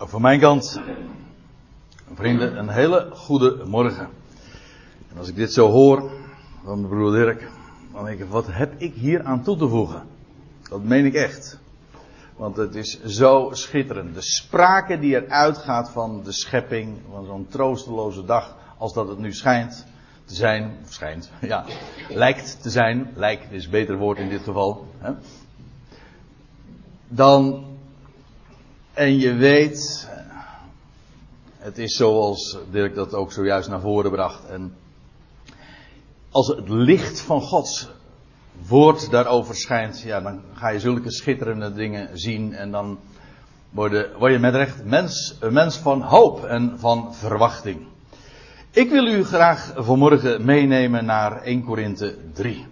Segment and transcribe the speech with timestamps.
[0.00, 0.80] Van mijn kant,
[2.14, 4.08] vrienden, een hele goede morgen.
[5.10, 6.10] En als ik dit zo hoor
[6.64, 7.48] van de broer Dirk,
[7.92, 10.02] dan denk ik, wat heb ik hier aan toe te voegen?
[10.68, 11.58] Dat meen ik echt.
[12.36, 14.14] Want het is zo schitterend.
[14.14, 19.18] De sprake die eruit gaat van de schepping, van zo'n troosteloze dag, als dat het
[19.18, 19.86] nu schijnt
[20.24, 21.64] te zijn, of schijnt, ja,
[22.08, 24.86] lijkt te zijn, lijkt is een beter woord in dit geval.
[24.98, 25.12] Hè?
[27.08, 27.67] Dan,
[28.98, 30.08] en je weet,
[31.58, 34.44] het is zoals Dirk dat ook zojuist naar voren bracht.
[34.46, 34.74] En
[36.30, 37.88] als het licht van Gods
[38.68, 42.54] woord daarover schijnt, ja, dan ga je zulke schitterende dingen zien.
[42.54, 42.98] En dan
[43.70, 47.86] word je, word je met recht mens, een mens van hoop en van verwachting.
[48.70, 52.66] Ik wil u graag vanmorgen meenemen naar 1 Korinthe 3.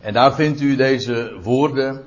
[0.00, 2.04] En daar vindt u deze woorden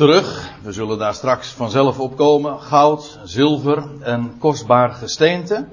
[0.00, 0.50] terug.
[0.62, 2.60] We zullen daar straks vanzelf op komen.
[2.60, 5.66] Goud, zilver en kostbaar gesteente.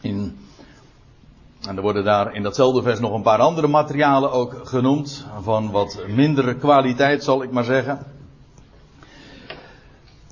[0.00, 0.38] In,
[1.68, 5.26] en er worden daar in datzelfde vers nog een paar andere materialen ook genoemd.
[5.40, 8.06] Van wat mindere kwaliteit zal ik maar zeggen.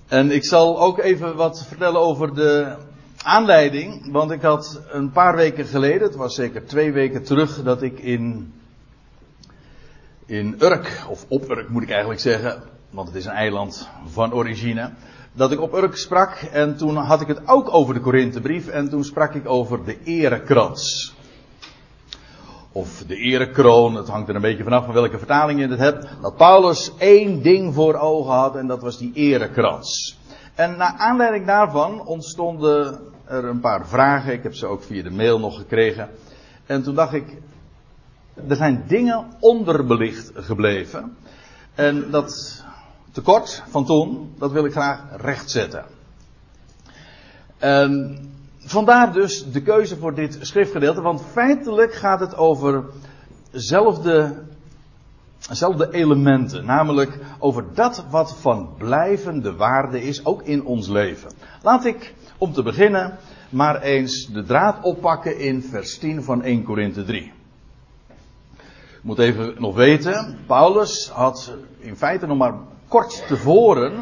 [0.09, 2.77] En ik zal ook even wat vertellen over de
[3.23, 4.13] aanleiding.
[4.13, 7.99] Want ik had een paar weken geleden, het was zeker twee weken terug, dat ik
[7.99, 8.55] in,
[10.27, 14.33] in Urk, of op Urk moet ik eigenlijk zeggen, want het is een eiland van
[14.33, 14.91] origine.
[15.33, 18.89] Dat ik op Urk sprak en toen had ik het ook over de Korinthebrief en
[18.89, 21.15] toen sprak ik over de erekrans.
[22.73, 26.09] Of de erekroon, het hangt er een beetje vanaf van welke vertaling je het hebt.
[26.23, 30.19] Dat Paulus één ding voor ogen had en dat was die erekrans.
[30.55, 34.33] En naar aanleiding daarvan ontstonden er een paar vragen.
[34.33, 36.09] Ik heb ze ook via de mail nog gekregen.
[36.67, 37.37] En toen dacht ik,
[38.49, 41.17] er zijn dingen onderbelicht gebleven.
[41.75, 42.63] En dat
[43.15, 45.85] tekort van toen, dat wil ik graag rechtzetten.
[47.59, 48.19] En
[48.59, 52.85] vandaar dus de keuze voor dit schriftgedeelte, want feitelijk gaat het over
[53.51, 54.43] zelfde,
[55.39, 61.31] zelfde elementen, namelijk over dat wat van blijvende waarde is, ook in ons leven.
[61.63, 66.63] Laat ik om te beginnen maar eens de draad oppakken in vers 10 van 1
[66.63, 67.33] Korinthe 3.
[69.05, 72.55] Ik moet even nog weten, Paulus had in feite nog maar
[72.89, 73.93] kort tevoren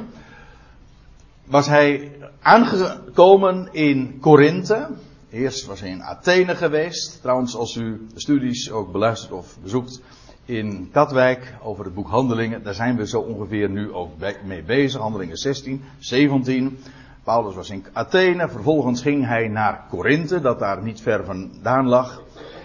[1.44, 2.12] was hij
[2.42, 4.88] aangekomen in Korinthe.
[5.30, 7.18] Eerst was hij in Athene geweest.
[7.20, 10.00] Trouwens, als u studies ook beluistert of bezoekt
[10.44, 14.10] in Katwijk over het boek Handelingen, daar zijn we zo ongeveer nu ook
[14.44, 15.00] mee bezig.
[15.00, 16.78] Handelingen 16, 17.
[17.24, 22.22] Paulus was in Athene, vervolgens ging hij naar Korinthe, dat daar niet ver vandaan lag.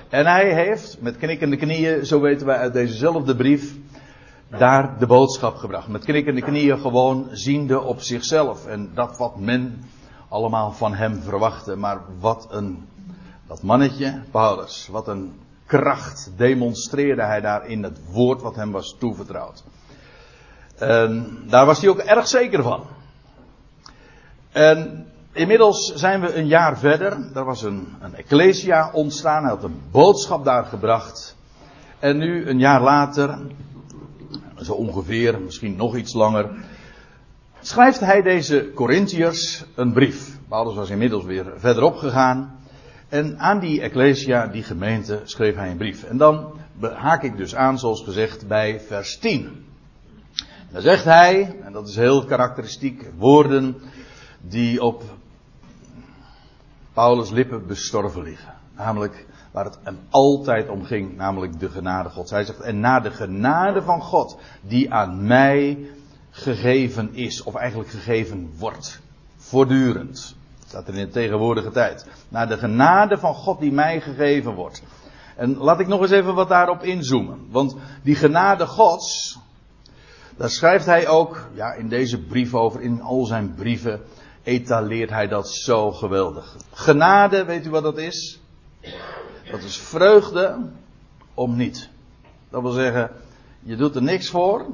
[0.09, 3.75] En hij heeft, met knikkende knieën, zo weten wij uit dezezelfde brief,
[4.47, 5.87] daar de boodschap gebracht.
[5.87, 8.65] Met knikkende knieën gewoon ziende op zichzelf.
[8.65, 9.83] En dat wat men
[10.29, 11.75] allemaal van hem verwachtte.
[11.75, 12.87] Maar wat een,
[13.47, 18.95] dat mannetje, Paulus, wat een kracht demonstreerde hij daar in het woord wat hem was
[18.99, 19.63] toevertrouwd.
[21.47, 22.83] Daar was hij ook erg zeker van.
[24.51, 27.31] En inmiddels zijn we een jaar verder.
[27.33, 29.41] Er was een, een ecclesia ontstaan.
[29.41, 31.35] Hij had een boodschap daar gebracht.
[31.99, 33.39] En nu, een jaar later,
[34.67, 36.49] zo ongeveer, misschien nog iets langer,
[37.61, 40.37] schrijft hij deze Corinthiërs een brief.
[40.47, 42.59] Paulus was inmiddels weer verderop gegaan.
[43.09, 46.03] En aan die ecclesia, die gemeente, schreef hij een brief.
[46.03, 49.65] En dan haak ik dus aan, zoals gezegd, bij vers 10.
[50.71, 53.75] Dan zegt hij, en dat is heel karakteristiek, woorden
[54.41, 55.03] die op
[56.93, 58.53] Paulus' lippen bestorven liggen.
[58.75, 59.25] Namelijk
[59.57, 62.31] waar het hem altijd om ging, namelijk de genade Gods.
[62.31, 65.89] Hij zegt, en na de genade van God, die aan mij
[66.29, 69.01] gegeven is, of eigenlijk gegeven wordt,
[69.37, 70.35] voortdurend.
[70.67, 72.07] Staat er in de tegenwoordige tijd.
[72.29, 74.83] Naar de genade van God die mij gegeven wordt.
[75.35, 77.47] En laat ik nog eens even wat daarop inzoomen.
[77.49, 79.39] Want die genade Gods,
[80.35, 84.01] daar schrijft hij ook, ja, in deze brief over, in al zijn brieven,
[84.43, 86.55] etaleert hij dat zo geweldig.
[86.71, 88.41] Genade, weet u wat dat is?
[89.51, 90.69] Dat is vreugde
[91.33, 91.89] om niet.
[92.49, 93.11] Dat wil zeggen,
[93.59, 94.65] je doet er niks voor.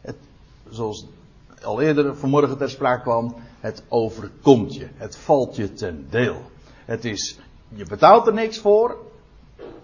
[0.00, 0.16] Het,
[0.68, 1.06] zoals
[1.62, 4.88] al eerder vanmorgen ter sprake kwam, het overkomt je.
[4.94, 6.42] Het valt je ten deel.
[6.84, 7.38] Het is,
[7.68, 8.96] je betaalt er niks voor.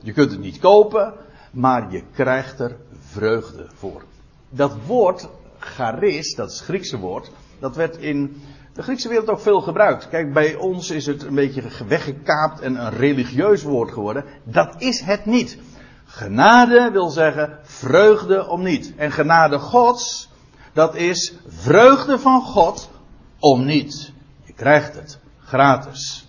[0.00, 1.14] Je kunt het niet kopen,
[1.50, 4.02] maar je krijgt er vreugde voor.
[4.48, 5.28] Dat woord,
[5.58, 10.08] charis, dat is het Griekse woord, dat werd in de Griekse wereld ook veel gebruikt.
[10.08, 14.24] Kijk, bij ons is het een beetje weggekaapt en een religieus woord geworden.
[14.44, 15.58] Dat is het niet.
[16.04, 18.92] Genade wil zeggen vreugde om niet.
[18.96, 20.30] En genade Gods,
[20.72, 22.90] dat is vreugde van God
[23.38, 24.12] om niet.
[24.44, 26.28] Je krijgt het gratis.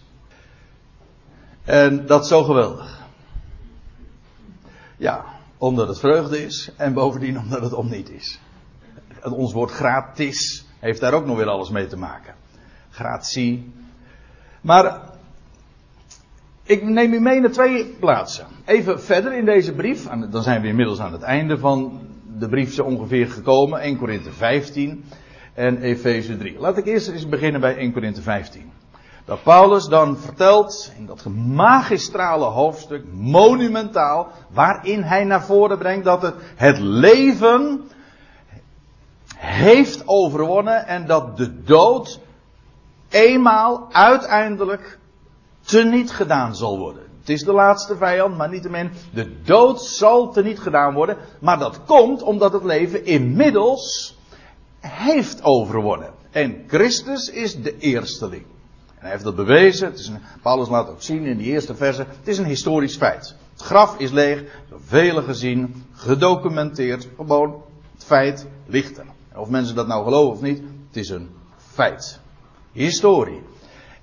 [1.64, 3.00] En dat is zo geweldig.
[4.98, 5.26] Ja,
[5.58, 8.40] omdat het vreugde is en bovendien omdat het om niet is.
[9.24, 12.34] Ons woord gratis heeft daar ook nog weer alles mee te maken.
[12.90, 13.72] Gratie.
[14.62, 15.00] Maar
[16.64, 18.46] ik neem u mee naar twee plaatsen.
[18.66, 22.00] Even verder in deze brief, dan zijn we inmiddels aan het einde van
[22.38, 23.80] de brief ongeveer gekomen.
[23.80, 25.04] 1 Korinthe 15
[25.54, 26.60] en Efeze 3.
[26.60, 28.72] Laat ik eerst eens beginnen bij 1 Korinthe 15.
[29.26, 36.22] Dat Paulus dan vertelt in dat magistrale hoofdstuk, monumentaal, waarin hij naar voren brengt dat
[36.22, 37.82] het, het leven
[39.42, 42.20] heeft overwonnen en dat de dood
[43.10, 45.00] eenmaal uiteindelijk
[45.62, 47.04] teniet gedaan zal worden.
[47.20, 51.18] Het is de laatste vijand, maar niettemin, de dood zal teniet gedaan worden.
[51.40, 54.18] Maar dat komt omdat het leven inmiddels
[54.80, 56.14] heeft overwonnen.
[56.32, 58.44] En Christus is de eersteling.
[58.88, 59.88] En hij heeft dat bewezen.
[59.88, 60.12] Het is
[60.42, 62.06] Paulus laat ook zien in die eerste verse.
[62.18, 63.36] Het is een historisch feit.
[63.52, 64.44] Het graf is leeg,
[64.86, 67.08] velen gezien, gedocumenteerd.
[67.16, 69.06] Gewoon, het feit ligt er.
[69.36, 72.20] Of mensen dat nou geloven of niet, het is een feit.
[72.72, 73.42] Historie.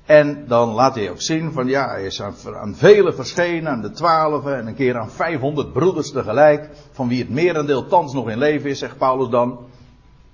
[0.04, 3.80] En dan laat hij ook zien van ja, hij is aan, aan velen verschenen, aan
[3.80, 8.28] de twaalf en een keer aan 500 broeders tegelijk, van wie het merendeel thans nog
[8.28, 9.58] in leven is, zegt Paulus dan.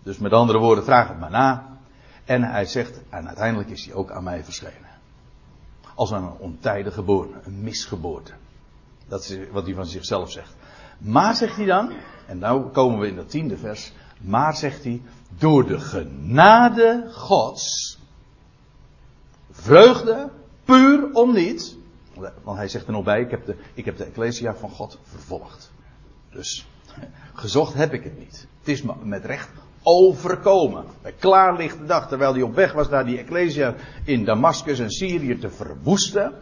[0.03, 1.79] Dus met andere woorden, vraag het maar na.
[2.25, 4.93] En hij zegt, en uiteindelijk is hij ook aan mij verschenen.
[5.95, 8.33] Als een ontijdige geboren, een misgeboorte.
[9.09, 10.55] Dat is wat hij van zichzelf zegt.
[10.99, 11.93] Maar zegt hij dan,
[12.27, 13.93] en nou komen we in dat tiende vers,
[14.25, 15.03] maar zegt hij,
[15.39, 17.99] door de genade Gods,
[19.51, 20.31] vreugde,
[20.65, 21.77] puur om niet,
[22.43, 24.99] want hij zegt er nog bij, ik heb de, ik heb de Ecclesia van God
[25.03, 25.73] vervolgd.
[26.31, 26.67] Dus,
[27.35, 28.47] gezocht heb ik het niet.
[28.59, 29.51] Het is met recht
[29.83, 30.85] overkomen.
[31.03, 33.75] Bij klaarlichte dag, terwijl hij op weg was naar die Ecclesia
[34.05, 36.33] in Damascus en Syrië te verwoesten.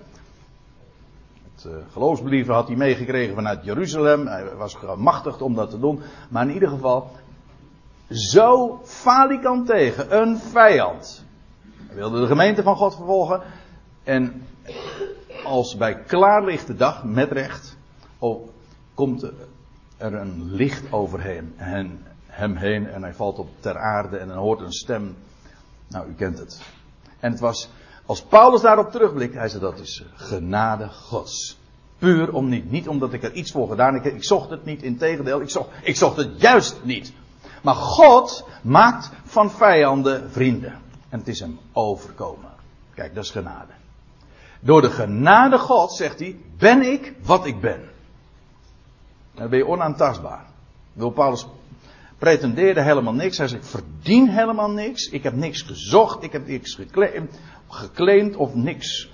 [1.55, 4.27] Het uh, geloofsbeliever had hij meegekregen vanuit Jeruzalem.
[4.27, 6.01] Hij was gemachtigd om dat te doen.
[6.29, 7.11] Maar in ieder geval,
[8.13, 11.25] zo falikant tegen, een vijand.
[11.87, 13.43] Hij wilde de gemeente van God vervolgen.
[14.03, 14.47] En
[15.45, 17.77] als bij klaarlichte dag, met recht,
[18.19, 18.49] oh,
[18.95, 19.23] komt
[19.97, 21.55] er een licht overheen.
[21.57, 25.17] En hem heen en hij valt op ter aarde en dan hoort een stem.
[25.89, 26.61] Nou, u kent het.
[27.21, 27.69] En het was,
[28.07, 31.61] als Paulus daarop terugblikt, hij zei dat is genade Gods.
[31.99, 32.71] Puur om niet.
[32.71, 34.05] Niet omdat ik er iets voor gedaan heb.
[34.05, 35.41] Ik, ik zocht het niet, in tegendeel.
[35.41, 37.13] Ik zocht, ik zocht het juist niet.
[37.63, 40.81] Maar God maakt van vijanden vrienden.
[41.09, 42.51] En het is hem overkomen.
[42.95, 43.73] Kijk, dat is genade.
[44.61, 47.91] Door de genade God, zegt hij, ben ik wat ik ben.
[49.35, 50.45] Dan ben je onaantastbaar.
[50.93, 51.47] Wil Paulus
[52.19, 53.39] pretendeerde helemaal niks.
[53.39, 55.09] Hij zei, ik verdien helemaal niks.
[55.09, 56.23] Ik heb niks gezocht.
[56.23, 56.79] Ik heb niks
[57.69, 59.11] geclaimd of niks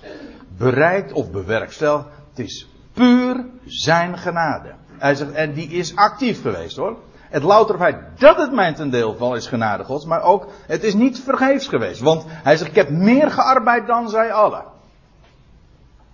[0.57, 2.05] bereikt of bewerkstelligd.
[2.29, 4.73] Het is puur zijn genade.
[4.97, 6.97] Hij zegt, en die is actief geweest hoor.
[7.29, 10.83] Het louter feit dat het mijn ten deel val is genade gods, maar ook het
[10.83, 12.01] is niet vergeefs geweest.
[12.01, 14.63] Want hij zegt, ik heb meer gearbeid dan zij allen.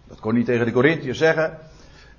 [0.08, 1.58] Dat kon hij tegen de Corinthiërs zeggen.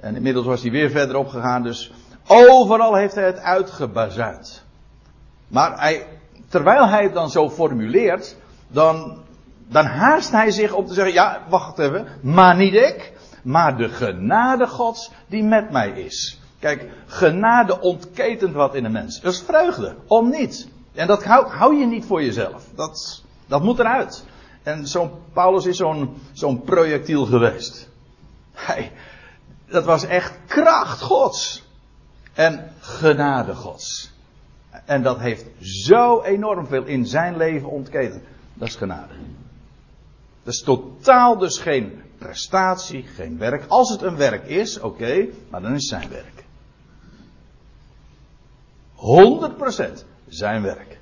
[0.01, 1.93] En inmiddels was hij weer verder opgegaan, dus
[2.27, 4.65] overal heeft hij het uitgebazuind.
[5.49, 6.07] Maar hij,
[6.49, 8.37] terwijl hij het dan zo formuleert,
[8.69, 9.19] dan,
[9.69, 13.89] dan haast hij zich om te zeggen, ja, wacht even, maar niet ik, maar de
[13.89, 16.41] genade gods die met mij is.
[16.67, 19.21] Kijk, genade ontketent wat in een mens.
[19.21, 20.69] Dat is vreugde, om niet.
[20.95, 22.65] En dat hou, hou je niet voor jezelf.
[22.75, 24.25] Dat, dat moet eruit.
[24.63, 27.89] En zo'n Paulus is zo'n zo'n projectiel geweest.
[28.53, 28.93] Hij,
[29.69, 31.65] dat was echt kracht gods.
[32.33, 34.13] En genade gods.
[34.85, 38.23] En dat heeft zo enorm veel in zijn leven ontketen.
[38.55, 39.15] Dat is genade.
[40.43, 43.65] Dat is totaal dus geen prestatie, geen werk.
[43.69, 46.45] Als het een werk is, oké, maar dan is het zijn werk.
[48.97, 50.99] 100% zijn werk.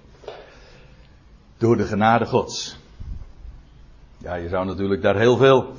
[1.58, 2.78] Door de genade Gods.
[4.18, 5.72] Ja, je zou natuurlijk daar heel veel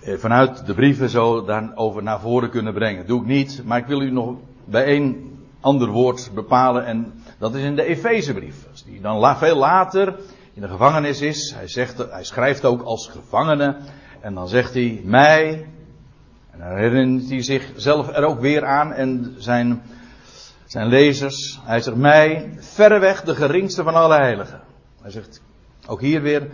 [0.00, 3.06] eh, vanuit de brieven zo over naar voren kunnen brengen.
[3.06, 6.86] Doe ik niet, maar ik wil u nog bij één ander woord bepalen.
[6.86, 8.66] En dat is in de Efezebrief.
[8.86, 10.16] Die dan veel later
[10.54, 11.54] in de gevangenis is.
[11.56, 13.76] Hij, zegt, hij schrijft ook als gevangene.
[14.20, 15.66] En dan zegt hij mij.
[16.50, 18.92] En dan herinnert hij zichzelf er ook weer aan.
[18.92, 19.82] En zijn,
[20.74, 21.60] zijn lezers.
[21.62, 24.60] Hij zegt mij verreweg de geringste van alle heiligen.
[25.00, 25.40] Hij zegt
[25.86, 26.50] ook hier weer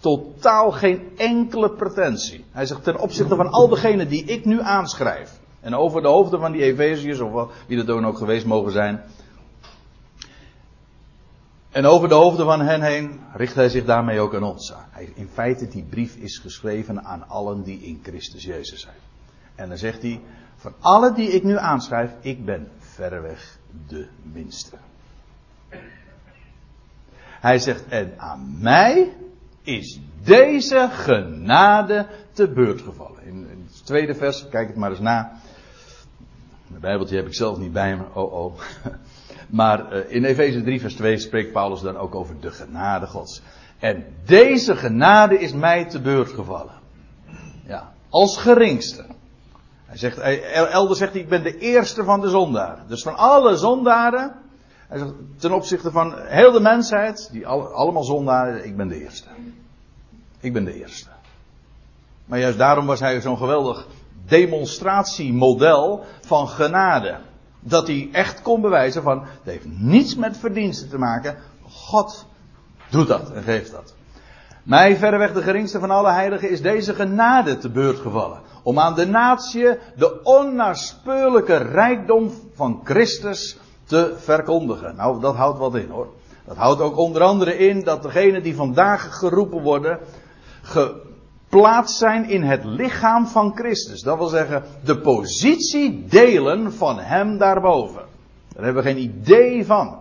[0.00, 2.44] totaal geen enkele pretentie.
[2.50, 5.40] Hij zegt ten opzichte van al degenen die ik nu aanschrijf.
[5.60, 9.02] En over de hoofden van die Efeziërs, of wie dat dan ook geweest mogen zijn.
[11.70, 14.74] En over de hoofden van hen heen richt hij zich daarmee ook aan ons.
[14.90, 18.96] Hij, in feite, die brief is geschreven aan allen die in Christus Jezus zijn.
[19.54, 20.20] En dan zegt hij,
[20.56, 24.76] van alle die ik nu aanschrijf, ik ben verreweg de minste.
[27.40, 29.16] Hij zegt, en aan mij
[29.62, 33.22] is deze genade te beurt gevallen.
[33.24, 35.40] In, het tweede vers, kijk het maar eens na.
[36.66, 38.60] Mijn Bijbeltje heb ik zelf niet bij me, oh oh.
[39.58, 43.42] Maar uh, in Efeze 3 vers 2 spreekt Paulus dan ook over de genade gods.
[43.78, 46.74] En deze genade is mij te beurt gevallen.
[47.66, 49.04] Ja, als geringste.
[49.88, 52.84] Hij zegt, elders zegt hij, ik ben de eerste van de zondaren.
[52.88, 54.34] Dus van alle zondaren,
[54.88, 59.02] hij zegt, ten opzichte van heel de mensheid, die al, allemaal zondaren, ik ben de
[59.02, 59.28] eerste.
[60.40, 61.08] Ik ben de eerste.
[62.24, 63.86] Maar juist daarom was hij zo'n geweldig
[64.26, 67.18] demonstratiemodel van genade.
[67.60, 71.36] Dat hij echt kon bewijzen van, het heeft niets met verdiensten te maken.
[71.62, 72.26] God
[72.90, 73.94] doet dat en geeft dat.
[74.62, 78.40] Mij verreweg de geringste van alle heiligen is deze genade te beurt gevallen.
[78.68, 84.96] Om aan de natie de onnaspeurlijke rijkdom van Christus te verkondigen.
[84.96, 86.08] Nou, dat houdt wat in hoor.
[86.46, 89.98] Dat houdt ook onder andere in dat degenen die vandaag geroepen worden,
[90.62, 94.02] geplaatst zijn in het lichaam van Christus.
[94.02, 98.02] Dat wil zeggen, de positie delen van Hem daarboven.
[98.54, 99.98] Daar hebben we geen idee van.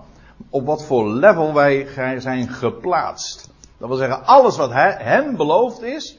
[0.49, 3.49] Op wat voor level wij zijn geplaatst.
[3.77, 6.17] Dat wil zeggen, alles wat Hem beloofd is,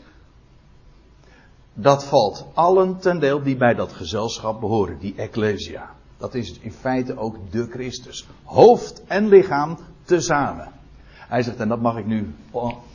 [1.80, 5.90] dat valt allen ten deel die bij dat gezelschap behoren, die Ecclesia.
[6.16, 8.26] Dat is in feite ook de Christus.
[8.44, 10.68] Hoofd en lichaam tezamen.
[11.12, 12.34] Hij zegt, en dat mag ik nu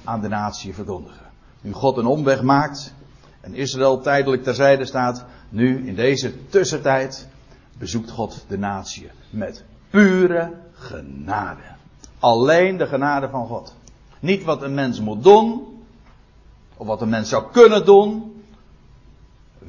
[0.03, 1.25] aan de natie verkondigen.
[1.61, 2.93] Nu God een omweg maakt
[3.41, 7.27] en Israël tijdelijk terzijde staat, nu in deze tussentijd
[7.77, 11.61] bezoekt God de natie met pure genade.
[12.19, 13.75] Alleen de genade van God.
[14.19, 15.63] Niet wat een mens moet doen,
[16.77, 18.32] of wat een mens zou kunnen doen,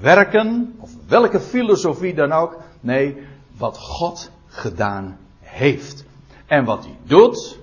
[0.01, 2.57] werken, of welke filosofie dan ook.
[2.81, 6.05] Nee, wat God gedaan heeft.
[6.47, 7.59] En wat hij doet,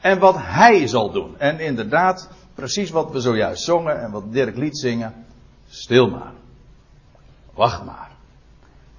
[0.00, 1.38] en wat hij zal doen.
[1.38, 5.24] En inderdaad, precies wat we zojuist zongen en wat Dirk liet zingen.
[5.68, 6.32] Stil maar.
[7.54, 8.10] Wacht maar.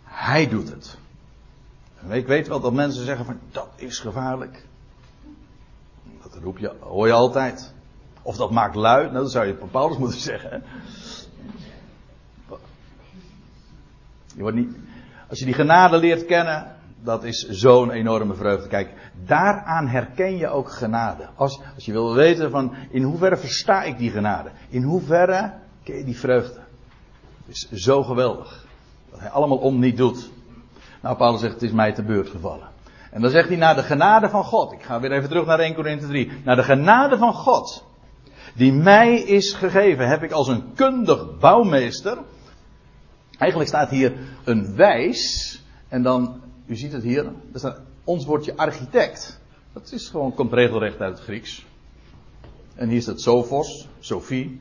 [0.03, 0.97] Hij doet het.
[2.09, 4.65] ik weet wel dat mensen zeggen van dat is gevaarlijk.
[6.21, 7.73] Dat roep je, hoor je altijd.
[8.21, 10.63] Of dat maakt luid, nou dat zou je Paulus moeten zeggen.
[15.29, 18.67] Als je die genade leert kennen, dat is zo'n enorme vreugde.
[18.67, 18.93] Kijk,
[19.25, 21.27] daaraan herken je ook genade.
[21.35, 24.49] Als, als je wil weten van in hoeverre versta ik die genade?
[24.69, 25.53] In hoeverre
[25.83, 26.59] ken je die vreugde?
[27.45, 28.65] Het is zo geweldig.
[29.11, 30.29] Dat hij allemaal om niet doet.
[31.01, 32.67] Nou, Paulus zegt, het is mij te beurt gevallen.
[33.11, 34.71] En dan zegt hij, naar de genade van God.
[34.71, 36.31] Ik ga weer even terug naar 1 Corinthië 3.
[36.43, 37.85] Naar de genade van God.
[38.55, 42.17] Die mij is gegeven, heb ik als een kundig bouwmeester.
[43.37, 44.13] Eigenlijk staat hier
[44.43, 45.61] een wijs.
[45.87, 47.25] En dan, u ziet het hier.
[47.53, 49.39] Er staat ons woordje architect.
[49.73, 51.65] Dat is gewoon, komt regelrecht uit het Grieks.
[52.75, 54.59] En hier staat Sophos, Sophie.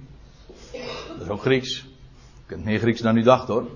[1.08, 1.78] Dat is ook Grieks.
[1.78, 3.66] Ik ken meer Grieks dan u dacht hoor.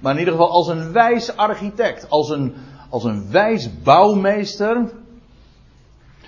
[0.00, 2.10] Maar in ieder geval als een wijs architect.
[2.10, 2.54] Als een,
[2.90, 4.92] als een wijs bouwmeester.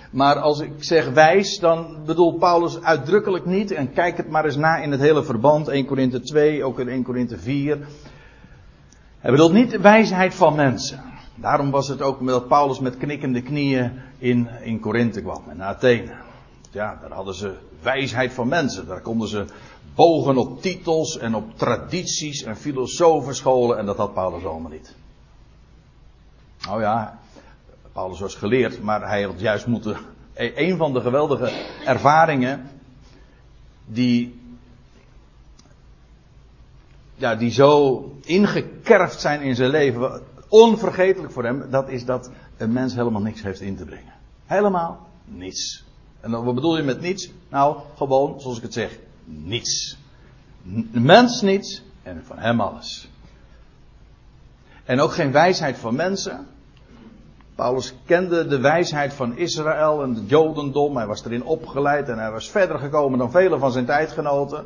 [0.09, 3.71] Maar als ik zeg wijs, dan bedoelt Paulus uitdrukkelijk niet.
[3.71, 5.67] En kijk het maar eens na in het hele verband.
[5.67, 7.77] 1 Korinthe 2, ook in 1 Korinthe 4.
[9.19, 11.03] Hij bedoelt niet de wijsheid van mensen.
[11.35, 16.11] Daarom was het ook dat Paulus met knikkende knieën in, in Korinthe kwam en Athene.
[16.71, 18.87] Ja, daar hadden ze wijsheid van mensen.
[18.87, 19.45] Daar konden ze
[19.95, 24.95] bogen op titels en op tradities en filosofenscholen en dat had Paulus allemaal niet.
[26.65, 27.18] Nou ja,
[27.93, 29.97] Paulus was geleerd, maar hij had juist moeten.
[30.33, 31.51] E- een van de geweldige
[31.85, 32.69] ervaringen
[33.85, 34.37] die.
[37.15, 42.73] Ja, die zo ingekerfd zijn in zijn leven, onvergetelijk voor hem, dat is dat een
[42.73, 44.13] mens helemaal niks heeft in te brengen.
[44.45, 45.83] Helemaal niets.
[46.19, 47.31] En wat bedoel je met niets?
[47.49, 49.97] Nou, gewoon, zoals ik het zeg, niets.
[50.63, 53.09] De mens niets en van hem alles.
[54.83, 56.47] En ook geen wijsheid van mensen.
[57.59, 60.97] Paulus kende de wijsheid van Israël en het Jodendom.
[60.97, 64.65] Hij was erin opgeleid en hij was verder gekomen dan vele van zijn tijdgenoten.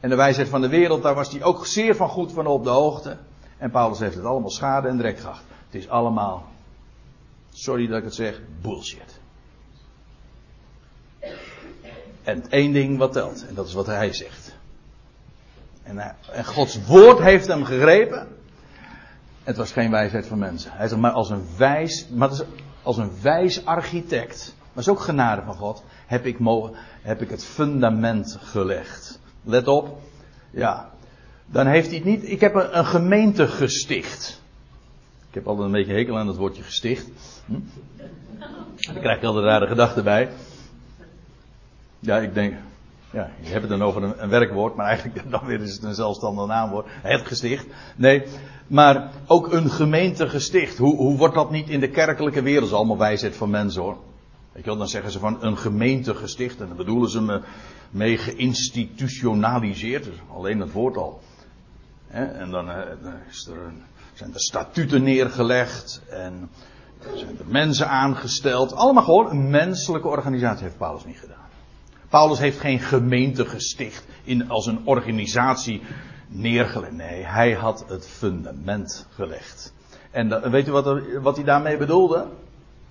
[0.00, 2.64] En de wijsheid van de wereld, daar was hij ook zeer van goed van op
[2.64, 3.16] de hoogte.
[3.58, 5.40] En Paulus heeft het allemaal schade en drek gehad.
[5.66, 6.46] Het is allemaal,
[7.52, 9.20] sorry dat ik het zeg, bullshit.
[12.22, 14.54] En één ding wat telt, en dat is wat hij zegt.
[15.82, 18.28] En, en Gods woord heeft hem gegrepen.
[19.50, 20.70] Het was geen wijsheid van mensen.
[20.72, 22.30] Hij zegt maar als een wijs, maar
[22.82, 27.30] als een wijs architect maar is ook genade van God, heb ik, mogen, heb ik
[27.30, 29.20] het fundament gelegd.
[29.42, 29.98] Let op,
[30.50, 30.90] ja,
[31.46, 34.42] dan heeft hij het niet, ik heb een, een gemeente gesticht.
[35.28, 37.10] Ik heb altijd een beetje hekel aan het woordje gesticht.
[37.46, 37.58] Hm?
[38.76, 40.28] Daar krijg ik altijd rare gedachten bij.
[41.98, 42.54] Ja, ik denk,
[43.10, 45.82] ja, je hebt het dan over een, een, werkwoord, maar eigenlijk dan weer is het
[45.82, 46.86] een zelfstandig naamwoord.
[46.90, 47.66] Het gesticht.
[47.96, 48.22] Nee,
[48.66, 50.78] maar ook een gemeente gesticht.
[50.78, 52.60] Hoe, hoe wordt dat niet in de kerkelijke wereld?
[52.60, 53.96] Dat is allemaal wijsheid van mensen hoor.
[54.52, 56.60] Weet je wel, dan zeggen ze van een gemeente gesticht.
[56.60, 57.40] En dan bedoelen ze me
[57.90, 60.04] mee geïnstitutionaliseerd.
[60.04, 61.20] Dus alleen het woord al.
[62.08, 66.02] En dan, eh, dan is er een, zijn er statuten neergelegd.
[66.10, 66.50] En
[67.14, 68.74] zijn er mensen aangesteld.
[68.74, 71.49] Allemaal gewoon een menselijke organisatie heeft Paulus niet gedaan.
[72.10, 75.82] Paulus heeft geen gemeente gesticht in, als een organisatie
[76.28, 76.92] neergelegd.
[76.92, 79.72] Nee, hij had het fundament gelegd.
[80.10, 82.26] En weet u wat, wat hij daarmee bedoelde?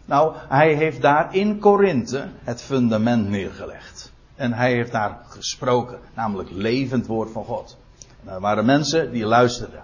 [0.06, 4.12] Nou, hij heeft daar in Korinthe het fundament neergelegd.
[4.36, 7.78] En hij heeft daar gesproken, namelijk levend woord van God.
[8.24, 9.84] En er waren mensen die luisterden.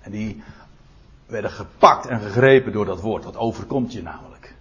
[0.00, 0.42] En die
[1.26, 3.24] werden gepakt en gegrepen door dat woord.
[3.24, 4.54] Wat overkomt je namelijk?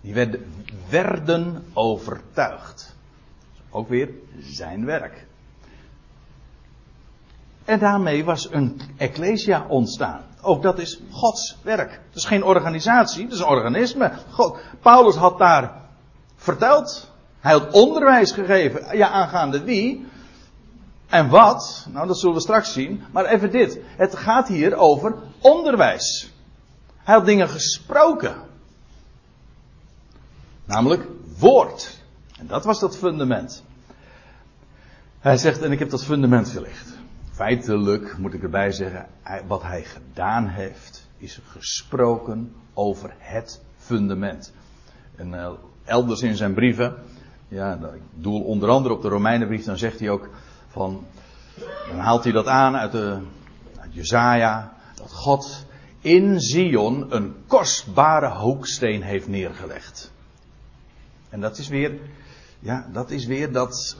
[0.00, 0.52] Die werden,
[0.88, 2.91] werden overtuigd.
[3.72, 4.10] Ook weer
[4.40, 5.26] zijn werk.
[7.64, 10.24] En daarmee was een ecclesia ontstaan.
[10.42, 11.90] Ook dat is Gods werk.
[11.90, 14.12] Het is geen organisatie, het is een organisme.
[14.30, 15.72] God, Paulus had daar
[16.36, 17.10] verteld.
[17.40, 18.96] Hij had onderwijs gegeven.
[18.96, 20.06] Ja, aangaande wie?
[21.08, 21.86] En wat?
[21.90, 23.04] Nou, dat zullen we straks zien.
[23.12, 23.78] Maar even dit.
[23.84, 26.32] Het gaat hier over onderwijs.
[26.96, 28.36] Hij had dingen gesproken.
[30.64, 31.06] Namelijk
[31.38, 32.01] woord.
[32.42, 33.64] En dat was dat fundament.
[35.20, 36.98] Hij zegt, en ik heb dat fundament gelegd.
[37.30, 39.06] Feitelijk moet ik erbij zeggen,
[39.46, 44.52] wat hij gedaan heeft, is gesproken over het fundament.
[45.16, 45.50] En uh,
[45.84, 46.94] elders in zijn brieven,
[47.48, 50.28] ja, ik doel onder andere op de Romeinenbrief, dan zegt hij ook
[50.68, 51.06] van,
[51.88, 53.18] dan haalt hij dat aan uit, de,
[53.80, 55.66] uit Jezaja, dat God
[56.00, 60.12] in Zion een kostbare hoeksteen heeft neergelegd.
[61.28, 61.92] En dat is weer,
[62.62, 63.96] ja, dat is weer dat,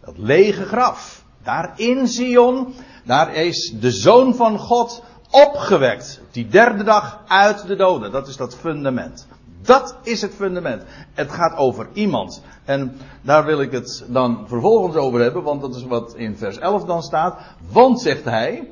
[0.00, 1.24] dat lege graf.
[1.42, 6.20] Daar in Zion, daar is de Zoon van God opgewekt.
[6.30, 8.12] Die derde dag uit de doden.
[8.12, 9.26] Dat is dat fundament.
[9.62, 10.82] Dat is het fundament.
[11.14, 12.42] Het gaat over iemand.
[12.64, 16.58] En daar wil ik het dan vervolgens over hebben, want dat is wat in vers
[16.58, 17.40] 11 dan staat.
[17.70, 18.70] Want, zegt hij.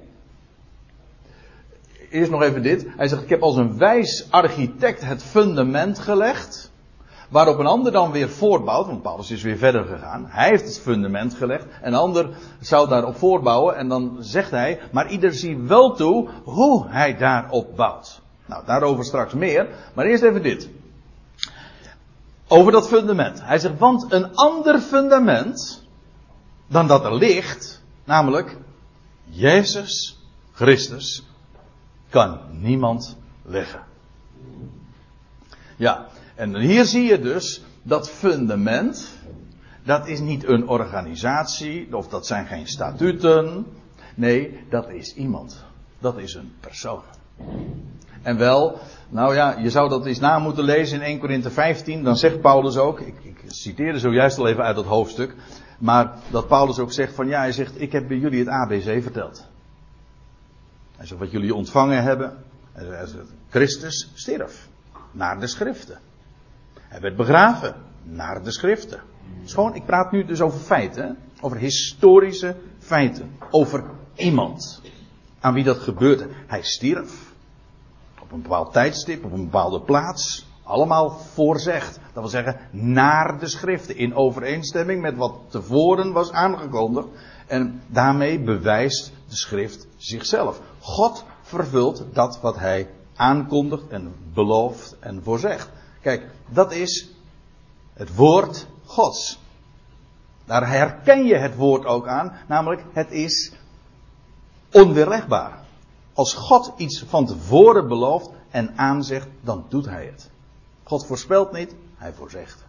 [2.11, 2.87] Eerst nog even dit.
[2.97, 6.71] Hij zegt: Ik heb als een wijs architect het fundament gelegd.
[7.29, 10.27] Waarop een ander dan weer voortbouwt, want Paulus is weer verder gegaan.
[10.29, 11.67] Hij heeft het fundament gelegd.
[11.83, 12.29] Een ander
[12.61, 13.77] zou daarop voortbouwen.
[13.77, 18.21] En dan zegt hij, maar ieder ziet wel toe hoe hij daarop bouwt.
[18.47, 19.69] Nou, daarover straks meer.
[19.95, 20.69] Maar eerst even dit.
[22.49, 23.43] Over dat fundament.
[23.43, 25.85] Hij zegt, want een ander fundament
[26.67, 28.57] dan dat er ligt, namelijk
[29.25, 30.19] Jezus
[30.53, 31.23] Christus,
[32.09, 33.81] kan niemand leggen.
[35.77, 39.11] Ja, en hier zie je dus dat fundament,
[39.85, 43.66] dat is niet een organisatie, of dat zijn geen statuten.
[44.14, 45.64] Nee, dat is iemand.
[45.99, 47.03] Dat is een persoon.
[48.22, 52.05] En wel, nou ja, je zou dat eens na moeten lezen in 1 Korinthe 15.
[52.05, 55.35] Dan zegt Paulus ook, ik, ik citeerde zojuist al even uit dat hoofdstuk.
[55.79, 59.03] Maar dat Paulus ook zegt van ja, hij zegt, ik heb bij jullie het ABC
[59.03, 59.46] verteld.
[60.96, 62.37] Hij zegt, wat jullie ontvangen hebben.
[62.72, 64.68] Hij zegt, Christus stierf.
[65.11, 65.99] Naar de schriften.
[66.96, 69.00] Hij werd begraven naar de schriften.
[69.44, 74.82] Schoon, ik praat nu dus over feiten, over historische feiten, over iemand
[75.40, 76.28] aan wie dat gebeurde.
[76.46, 77.32] Hij stierf
[78.22, 81.94] op een bepaald tijdstip, op een bepaalde plaats, allemaal voorzegd.
[82.12, 87.09] Dat wil zeggen, naar de schriften, in overeenstemming met wat tevoren was aangekondigd.
[87.46, 90.61] En daarmee bewijst de schrift zichzelf.
[90.80, 95.74] God vervult dat wat hij aankondigt en belooft en voorzegt.
[96.07, 97.09] Kijk, dat is
[97.92, 99.38] het woord Gods.
[100.45, 103.53] Daar herken je het woord ook aan, namelijk het is
[104.73, 105.59] onweerlegbaar.
[106.12, 110.31] Als God iets van tevoren belooft en aanzegt, dan doet hij het.
[110.83, 112.64] God voorspelt niet, hij voorzegt.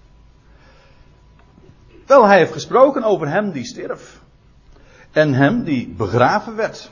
[2.05, 4.21] Wel, hij heeft gesproken over hem die stierf.
[5.11, 6.91] En hem die begraven werd.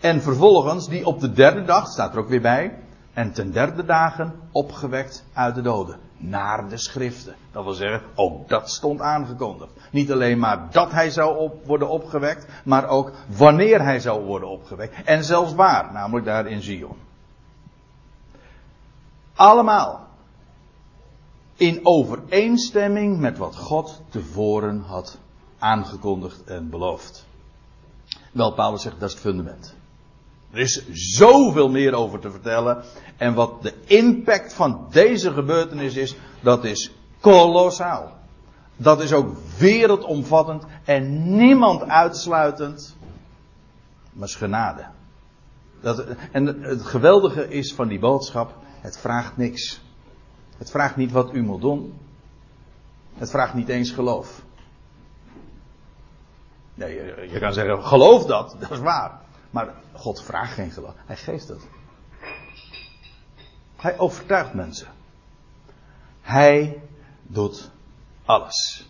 [0.00, 2.78] En vervolgens die op de derde dag, staat er ook weer bij,
[3.16, 5.98] en ten derde dagen opgewekt uit de doden.
[6.16, 7.34] Naar de schriften.
[7.52, 9.72] Dat wil zeggen, ook dat stond aangekondigd.
[9.90, 14.48] Niet alleen maar dat hij zou op, worden opgewekt, maar ook wanneer hij zou worden
[14.48, 15.04] opgewekt.
[15.04, 16.96] En zelfs waar, namelijk daar in Zion.
[19.34, 20.04] Allemaal.
[21.56, 25.18] in overeenstemming met wat God tevoren had
[25.58, 27.26] aangekondigd en beloofd.
[28.32, 29.74] Wel, Paulus zegt dat is het fundament.
[30.56, 32.84] Er is zoveel meer over te vertellen.
[33.16, 36.90] En wat de impact van deze gebeurtenis is, dat is
[37.20, 38.12] kolossaal.
[38.76, 42.96] Dat is ook wereldomvattend en niemand uitsluitend,
[44.12, 44.84] maar genade.
[45.80, 49.80] Dat, en het geweldige is van die boodschap, het vraagt niks.
[50.56, 51.98] Het vraagt niet wat u moet doen.
[53.14, 54.42] Het vraagt niet eens geloof.
[56.74, 56.94] Nee,
[57.30, 59.24] je kan zeggen, geloof dat, dat is waar.
[59.50, 61.66] Maar God vraagt geen geloof, hij geeft het.
[63.76, 64.88] Hij overtuigt mensen.
[66.20, 66.82] Hij
[67.22, 67.70] doet
[68.24, 68.88] alles.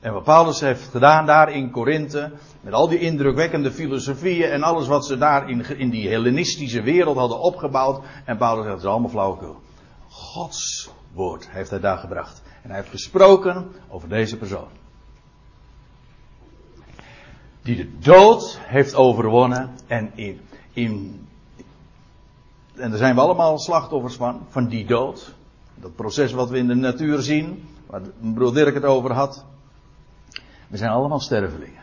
[0.00, 4.86] En wat Paulus heeft gedaan daar in Korinthe, met al die indrukwekkende filosofieën en alles
[4.86, 8.04] wat ze daar in, in die Hellenistische wereld hadden opgebouwd.
[8.24, 9.60] En Paulus zegt, het is allemaal flauwekul.
[10.08, 12.42] Gods woord heeft hij daar gebracht.
[12.62, 14.68] En hij heeft gesproken over deze persoon.
[17.62, 20.40] Die de dood heeft overwonnen en in,
[20.72, 21.22] in
[22.74, 25.34] en daar zijn we allemaal slachtoffers van, van die dood.
[25.74, 28.00] Dat proces wat we in de natuur zien, waar
[28.34, 29.44] broer Dirk het over had.
[30.68, 31.82] We zijn allemaal stervelingen.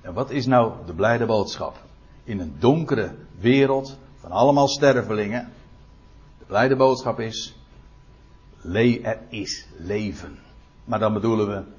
[0.00, 1.76] En wat is nou de blijde boodschap?
[2.24, 5.52] In een donkere wereld van allemaal stervelingen.
[6.38, 7.56] De blijde boodschap is,
[8.72, 10.38] er is leven.
[10.84, 11.75] Maar dan bedoelen we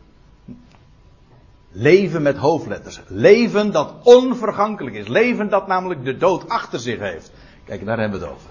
[1.77, 3.01] leven met hoofdletters.
[3.07, 5.07] Leven dat onvergankelijk is.
[5.07, 7.31] Leven dat namelijk de dood achter zich heeft.
[7.65, 8.49] Kijk, daar hebben we het over.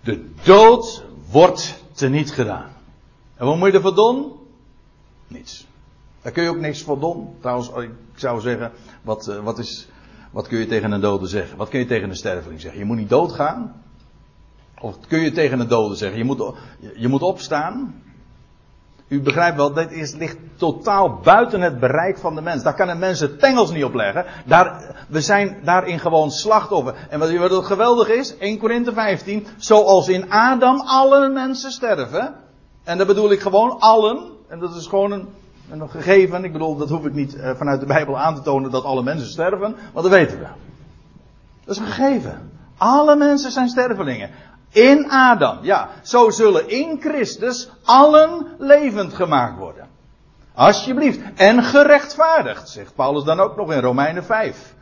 [0.00, 2.70] De dood wordt teniet gedaan.
[3.36, 4.32] En wat moet je ervoor doen?
[5.26, 5.66] Niets.
[6.22, 7.36] Daar kun je ook niks voor doen.
[7.40, 8.72] Trouwens, ik zou zeggen,
[9.02, 9.88] wat, eh, wat, is,
[10.30, 11.56] wat kun je tegen een dode zeggen?
[11.56, 12.80] Wat kun je tegen een sterveling zeggen?
[12.80, 13.82] Je moet niet doodgaan.
[14.80, 16.18] Of kun je tegen een dode zeggen?
[16.18, 16.54] Je moet,
[16.96, 18.02] je moet opstaan.
[19.08, 22.62] U begrijpt wel, dit is, ligt totaal buiten het bereik van de mens.
[22.62, 24.24] Daar kan een mens het tengels niet op leggen.
[24.44, 26.94] Daar, we zijn daarin gewoon slachtoffer.
[27.10, 32.34] En wat, geweldig is, 1 Korinthe 15, zoals in Adam alle mensen sterven.
[32.84, 34.24] En dat bedoel ik gewoon allen.
[34.48, 35.28] En dat is gewoon een,
[35.70, 36.44] een gegeven.
[36.44, 39.02] Ik bedoel, dat hoef ik niet uh, vanuit de Bijbel aan te tonen dat alle
[39.02, 39.76] mensen sterven.
[39.92, 40.46] Want dat weten we.
[41.64, 42.50] Dat is een gegeven.
[42.76, 44.30] Alle mensen zijn stervelingen.
[44.70, 45.88] In Adam, ja.
[46.02, 49.88] Zo zullen in Christus allen levend gemaakt worden.
[50.54, 51.20] Alsjeblieft.
[51.34, 54.74] En gerechtvaardigd, zegt Paulus dan ook nog in Romeinen 5.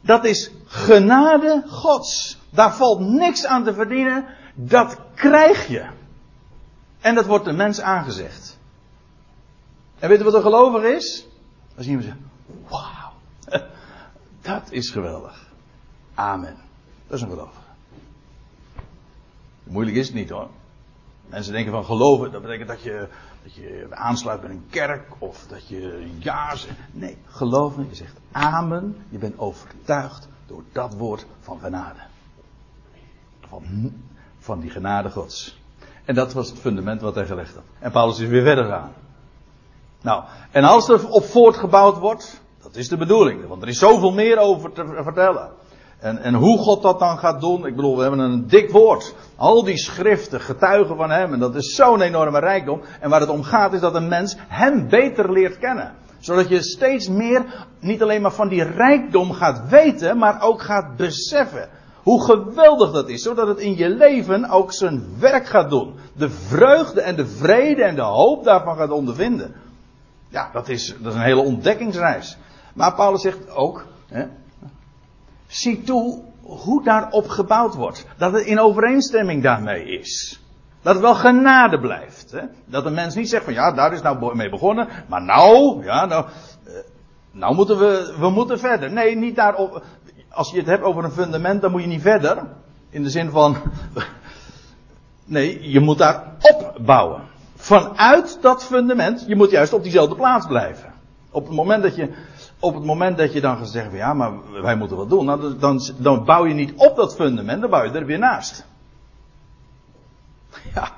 [0.00, 2.38] Dat is genade Gods.
[2.50, 4.26] Daar valt niks aan te verdienen.
[4.54, 5.86] Dat krijg je.
[7.00, 8.58] En dat wordt de mens aangezegd.
[9.98, 11.26] En weet je wat een gelovig is?
[11.76, 12.18] Als iemand zegt,
[12.68, 13.12] wauw,
[14.42, 15.48] dat is geweldig.
[16.14, 16.56] Amen.
[17.06, 17.63] Dat is een gelovige.
[19.64, 20.48] Moeilijk is het niet hoor.
[21.26, 23.08] Mensen denken van geloven, dat betekent dat je,
[23.42, 26.78] dat je aansluit bij een kerk of dat je ja zegt.
[26.90, 28.96] Nee, geloven, je zegt amen.
[29.08, 32.00] Je bent overtuigd door dat woord van genade.
[33.48, 33.92] Van,
[34.38, 35.62] van die genade gods.
[36.04, 37.64] En dat was het fundament wat hij gelegd had.
[37.78, 38.92] En Paulus is weer verder gegaan.
[40.00, 44.12] Nou, en als er op voortgebouwd wordt, dat is de bedoeling, want er is zoveel
[44.12, 45.50] meer over te vertellen.
[46.04, 49.14] En, en hoe God dat dan gaat doen, ik bedoel, we hebben een dik woord.
[49.36, 51.32] Al die schriften getuigen van Hem.
[51.32, 52.80] En dat is zo'n enorme rijkdom.
[53.00, 55.94] En waar het om gaat is dat een mens Hem beter leert kennen.
[56.18, 60.96] Zodat je steeds meer niet alleen maar van die rijkdom gaat weten, maar ook gaat
[60.96, 61.68] beseffen.
[62.02, 65.94] Hoe geweldig dat is, zodat het in je leven ook zijn werk gaat doen.
[66.16, 69.54] De vreugde en de vrede en de hoop daarvan gaat ondervinden.
[70.28, 72.36] Ja, dat is, dat is een hele ontdekkingsreis.
[72.74, 74.24] Maar Paulus zegt ook, hè,
[75.46, 78.06] zie toe hoe daarop gebouwd wordt.
[78.16, 80.40] Dat het in overeenstemming daarmee is.
[80.82, 82.30] Dat het wel genade blijft.
[82.30, 82.40] Hè?
[82.64, 84.88] Dat een mens niet zegt van ja, daar is nou mee begonnen.
[85.08, 86.26] Maar nou, ja, nou,
[86.64, 86.72] eh,
[87.30, 88.92] nou moeten we, we moeten verder.
[88.92, 89.84] Nee, niet daarop.
[90.28, 92.46] Als je het hebt over een fundament, dan moet je niet verder.
[92.90, 93.56] In de zin van,
[95.24, 97.22] nee, je moet daar opbouwen.
[97.56, 100.92] Vanuit dat fundament, je moet juist op diezelfde plaats blijven.
[101.30, 102.14] Op het moment dat je
[102.58, 105.58] op het moment dat je dan gaat zeggen ja, maar wij moeten wat doen, nou,
[105.58, 108.66] dan, dan bouw je niet op dat fundament, dan bouw je er weer naast.
[110.74, 110.92] Ja.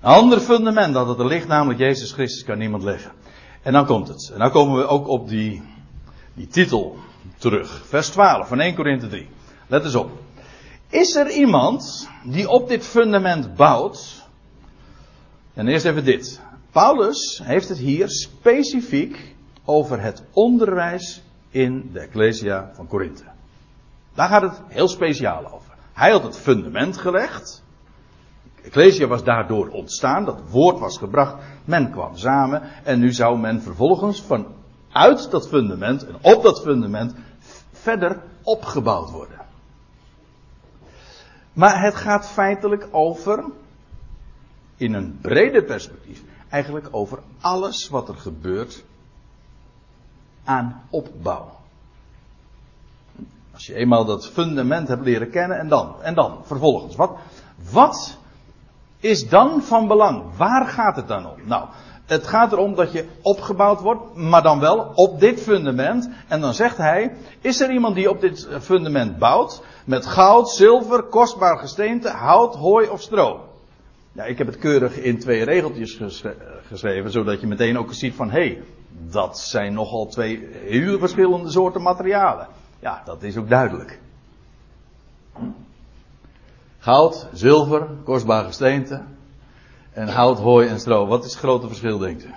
[0.00, 3.12] Een ander fundament dat er ligt, namelijk Jezus Christus, kan niemand leggen.
[3.62, 4.30] En dan komt het.
[4.32, 5.62] En dan komen we ook op die,
[6.34, 6.98] die titel
[7.38, 7.82] terug.
[7.86, 9.28] Vers 12 van 1 Korinthe 3.
[9.66, 10.10] Let eens op.
[10.88, 14.22] Is er iemand die op dit fundament bouwt?
[15.54, 16.40] En eerst even dit.
[16.72, 23.24] Paulus heeft het hier specifiek over het onderwijs in de Ecclesia van Korinthe.
[24.14, 25.72] Daar gaat het heel speciaal over.
[25.92, 27.62] Hij had het fundament gelegd.
[28.62, 33.62] Ecclesia was daardoor ontstaan, dat woord was gebracht, men kwam samen en nu zou men
[33.62, 37.14] vervolgens vanuit dat fundament en op dat fundament
[37.72, 39.40] verder opgebouwd worden.
[41.52, 43.44] Maar het gaat feitelijk over,
[44.76, 48.84] in een breder perspectief, eigenlijk over alles wat er gebeurt
[50.44, 51.50] aan opbouw.
[53.52, 57.16] Als je eenmaal dat fundament hebt leren kennen en dan, en dan, vervolgens, wat,
[57.70, 58.16] wat
[59.00, 60.36] is dan van belang?
[60.36, 61.36] Waar gaat het dan om?
[61.44, 61.68] Nou,
[62.06, 66.10] het gaat erom dat je opgebouwd wordt, maar dan wel op dit fundament.
[66.28, 69.62] En dan zegt hij, is er iemand die op dit fundament bouwt?
[69.84, 73.51] Met goud, zilver, kostbaar gesteente, hout, hooi of stro?
[74.12, 76.00] Ja, ik heb het keurig in twee regeltjes
[76.66, 78.62] geschreven, zodat je meteen ook ziet van, hé, hey,
[79.10, 82.46] dat zijn nogal twee heel verschillende soorten materialen.
[82.80, 84.00] Ja, dat is ook duidelijk.
[86.78, 89.02] Goud, zilver, kostbaar gesteente.
[89.92, 91.06] En hout, hooi en stro.
[91.06, 92.30] Wat is het grote verschil, denkt u?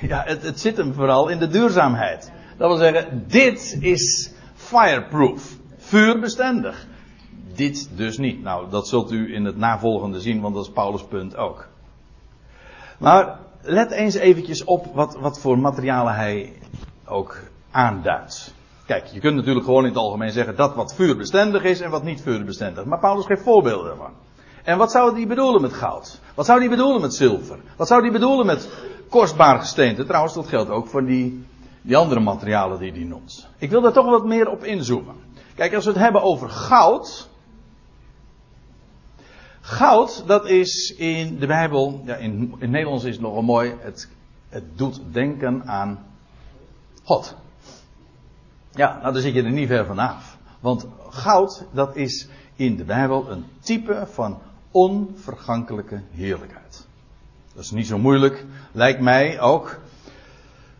[0.00, 2.32] Ja, het zit hem vooral in de duurzaamheid.
[2.56, 5.56] Dat wil zeggen, dit is fireproof.
[5.76, 6.86] Vuurbestendig.
[7.58, 8.42] Dit dus niet.
[8.42, 11.66] Nou, dat zult u in het navolgende zien, want dat is Paulus' punt ook.
[12.98, 16.52] Maar let eens eventjes op wat, wat voor materialen hij
[17.06, 17.38] ook
[17.70, 18.54] aanduidt.
[18.86, 22.02] Kijk, je kunt natuurlijk gewoon in het algemeen zeggen dat wat vuurbestendig is en wat
[22.02, 22.84] niet vuurbestendig.
[22.84, 24.12] Maar Paulus geeft voorbeelden daarvan.
[24.64, 26.20] En wat zou hij bedoelen met goud?
[26.34, 27.58] Wat zou hij bedoelen met zilver?
[27.76, 28.68] Wat zou hij bedoelen met
[29.08, 30.04] kostbaar gesteente?
[30.04, 31.44] Trouwens, dat geldt ook voor die,
[31.82, 33.48] die andere materialen die hij noemt.
[33.58, 35.14] Ik wil daar toch wat meer op inzoomen.
[35.54, 37.28] Kijk, als we het hebben over goud.
[39.68, 43.74] Goud, dat is in de Bijbel, ja, in, in het Nederlands is het nogal mooi,
[43.80, 44.08] het,
[44.48, 46.06] het doet denken aan
[47.02, 47.36] God.
[48.70, 50.38] Ja, nou dan zit je er niet ver vanaf.
[50.60, 54.38] Want goud, dat is in de Bijbel een type van
[54.70, 56.86] onvergankelijke heerlijkheid.
[57.54, 59.80] Dat is niet zo moeilijk, lijkt mij ook.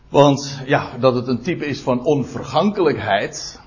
[0.09, 3.59] Want ja, dat het een type is van onvergankelijkheid.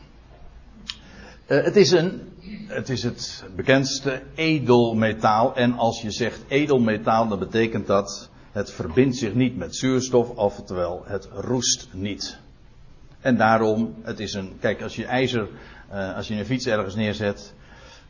[1.48, 2.32] Uh, het, is een,
[2.72, 5.56] het is het bekendste edelmetaal.
[5.56, 11.02] En als je zegt edelmetaal, dan betekent dat het verbindt zich niet met zuurstof, oftewel
[11.06, 12.38] het roest niet.
[13.20, 15.48] En daarom, het is een, kijk, als je ijzer,
[15.92, 17.54] uh, als je een fiets ergens neerzet,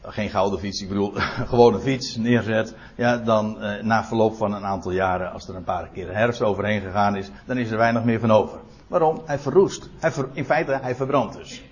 [0.02, 1.12] geen gouden fiets, ik bedoel,
[1.52, 5.54] gewoon een fiets neerzet, ja, dan uh, na verloop van een aantal jaren, als er
[5.54, 8.58] een paar keer herfst overheen gegaan is, dan is er weinig meer van over.
[8.86, 9.22] Waarom?
[9.24, 9.88] Hij verroest.
[9.98, 11.62] Hij in feite, hij verbrandt dus.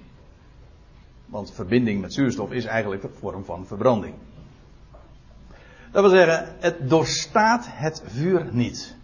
[1.30, 4.14] Want verbinding met zuurstof is eigenlijk een vorm van verbranding.
[5.90, 8.96] Dat wil zeggen, het doorstaat het vuur niet.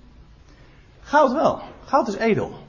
[1.01, 1.61] Goud wel.
[1.85, 2.65] Goud is edel.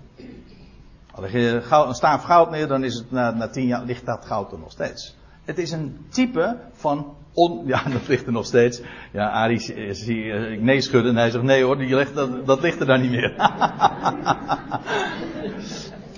[1.19, 4.25] Leg je een staaf goud neer, dan is het na, na tien jaar ligt dat
[4.25, 5.15] goud er nog steeds.
[5.43, 8.81] Het is een type van on, ja, dat ligt er nog steeds.
[9.11, 9.59] Ja, Arie
[9.95, 12.99] zie ik nee schudden en hij zegt nee hoor, die dat, dat ligt er daar
[12.99, 13.33] niet meer.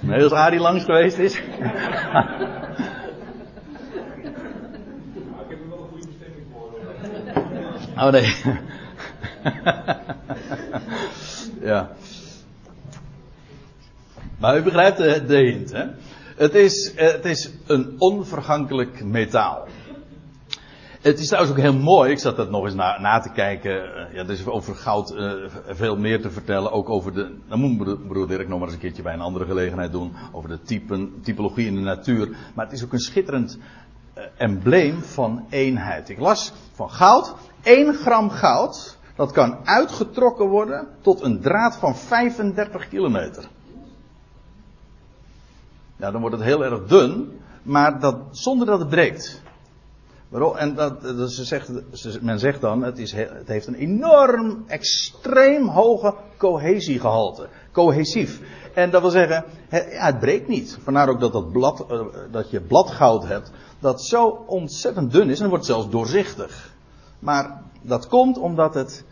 [0.02, 1.34] nee, als Arie langs geweest is.
[1.40, 1.44] ik
[5.48, 6.72] heb er wel een goede bestemming voor.
[8.00, 8.36] Oh nee.
[11.72, 11.90] ja.
[14.38, 15.86] Maar u begrijpt de, de hint, hè?
[16.36, 19.68] Het is, het is een onvergankelijk metaal.
[21.02, 23.72] Het is trouwens ook heel mooi, ik zat dat nog eens na, na te kijken.
[24.14, 25.16] Ja, er is over goud
[25.68, 26.72] veel meer te vertellen.
[26.72, 29.46] Ook over de, dan moet broer, Dirk nog maar eens een keertje bij een andere
[29.46, 30.14] gelegenheid doen.
[30.32, 32.30] Over de typen, typologie in de natuur.
[32.56, 33.60] Maar het is ook een schitterend
[34.38, 36.10] embleem van eenheid.
[36.10, 41.96] Ik las van goud, 1 gram goud, dat kan uitgetrokken worden tot een draad van
[41.96, 43.48] 35 kilometer.
[45.96, 49.42] Ja, dan wordt het heel erg dun, maar dat, zonder dat het breekt.
[50.32, 51.70] En dat, dat ze zegt,
[52.22, 57.48] men zegt dan, het, is, het heeft een enorm, extreem hoge cohesiegehalte.
[57.72, 58.42] Cohesief.
[58.74, 60.78] En dat wil zeggen, het, ja, het breekt niet.
[60.84, 65.36] Vandaar ook dat, dat, blad, uh, dat je bladgoud hebt, dat zo ontzettend dun is
[65.36, 66.74] en het wordt zelfs doorzichtig.
[67.20, 69.04] Maar dat komt omdat het,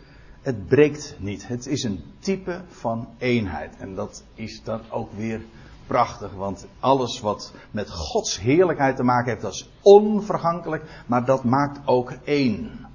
[0.42, 1.48] het breekt niet.
[1.48, 3.76] Het is een type van eenheid.
[3.78, 5.40] En dat is dan ook weer
[5.88, 11.44] prachtig, want alles wat met Gods heerlijkheid te maken heeft, dat is onvergankelijk, maar dat
[11.44, 12.86] maakt ook één.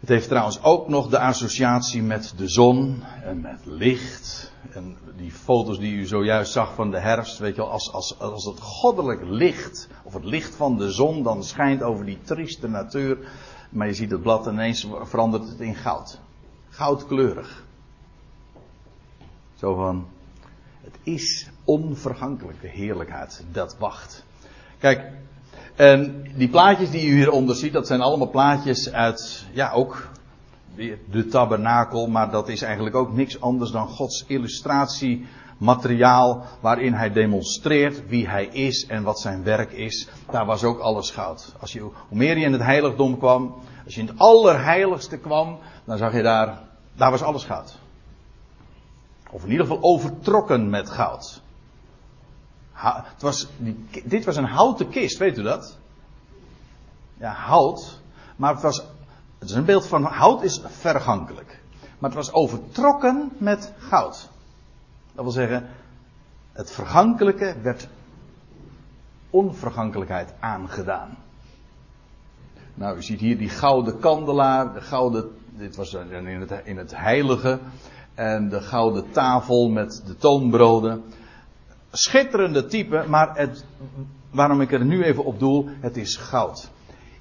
[0.00, 4.52] Het heeft trouwens ook nog de associatie met de zon en met licht.
[4.72, 8.18] En die foto's die u zojuist zag van de herfst, weet je wel, als, als,
[8.18, 12.68] als het goddelijk licht, of het licht van de zon dan schijnt over die trieste
[12.68, 13.18] natuur,
[13.70, 16.20] maar je ziet het blad ineens verandert het in goud.
[16.68, 17.64] Goudkleurig.
[19.54, 20.06] Zo van,
[20.86, 24.24] het is onvergankelijke heerlijkheid dat wacht.
[24.78, 25.12] Kijk,
[25.74, 30.08] en die plaatjes die u hieronder ziet, dat zijn allemaal plaatjes uit, ja ook
[31.10, 38.08] de tabernakel, maar dat is eigenlijk ook niks anders dan Gods illustratiemateriaal waarin hij demonstreert
[38.08, 40.08] wie hij is en wat zijn werk is.
[40.30, 41.54] Daar was ook alles goud.
[41.60, 45.98] Als hoe meer je in het heiligdom kwam, als je in het allerheiligste kwam, dan
[45.98, 46.58] zag je daar,
[46.94, 47.84] daar was alles goud.
[49.36, 51.42] Of in ieder geval overtrokken met goud.
[52.72, 53.48] het was,
[54.04, 55.78] dit was een houten kist, weet u dat?
[57.16, 58.00] Ja, hout.
[58.36, 58.84] Maar het was
[59.38, 61.60] het is een beeld van hout is vergankelijk.
[61.98, 64.28] Maar het was overtrokken met goud.
[65.14, 65.68] Dat wil zeggen,
[66.52, 67.88] het vergankelijke werd
[69.30, 71.16] onvergankelijkheid aangedaan.
[72.74, 76.96] Nou, u ziet hier die gouden kandelaar, de gouden, dit was in het, in het
[76.96, 77.60] heilige,
[78.16, 81.04] en de gouden tafel met de toonbroden.
[81.90, 83.64] Schitterende type, maar het,
[84.30, 86.70] waarom ik er nu even op doel, het is goud.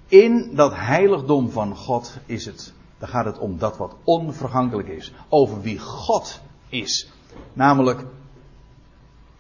[0.08, 5.13] In dat heiligdom van God is het, dan gaat het om dat wat onvergankelijk is.
[5.29, 7.10] Over wie God is.
[7.53, 8.05] Namelijk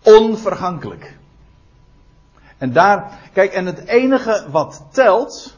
[0.03, 1.17] onvergankelijk.
[2.57, 5.55] En daar, kijk, en het enige wat telt,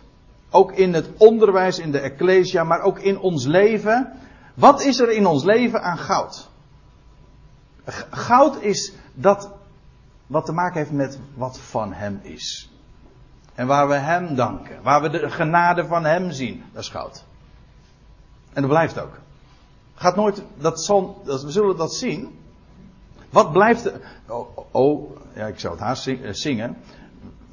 [0.49, 4.11] ook in het onderwijs in de Ecclesia, maar ook in ons leven.
[4.57, 6.49] Wat is er in ons leven aan goud?
[8.09, 9.51] Goud is dat
[10.27, 12.71] wat te maken heeft met wat van Hem is.
[13.55, 14.81] En waar we Hem danken.
[14.83, 16.63] Waar we de genade van Hem zien.
[16.73, 17.23] Dat is goud.
[18.53, 19.19] En dat blijft ook.
[19.95, 22.39] Gaat nooit, dat zal, we zullen dat zien.
[23.29, 26.77] Wat blijft er, oh, oh, ja, ik zou het haast eh, zingen.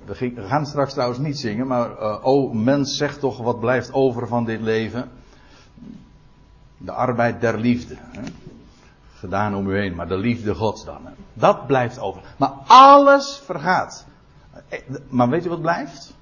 [0.05, 4.29] We gaan straks trouwens niet zingen, maar uh, oh mens, zeg toch wat blijft over
[4.29, 5.11] van dit leven.
[6.85, 7.97] De arbeid der liefde.
[7.99, 8.23] Hè?
[9.15, 11.09] Gedaan om u heen, maar de liefde gods dan.
[11.33, 12.23] Dat blijft over.
[12.37, 14.07] Maar alles vergaat.
[14.69, 16.15] Eh, maar weet je wat blijft?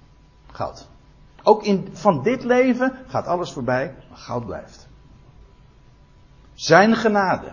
[0.53, 0.89] Goud.
[1.43, 4.89] Ook in, van dit leven gaat alles voorbij, maar goud blijft.
[6.55, 7.53] Zijn genade.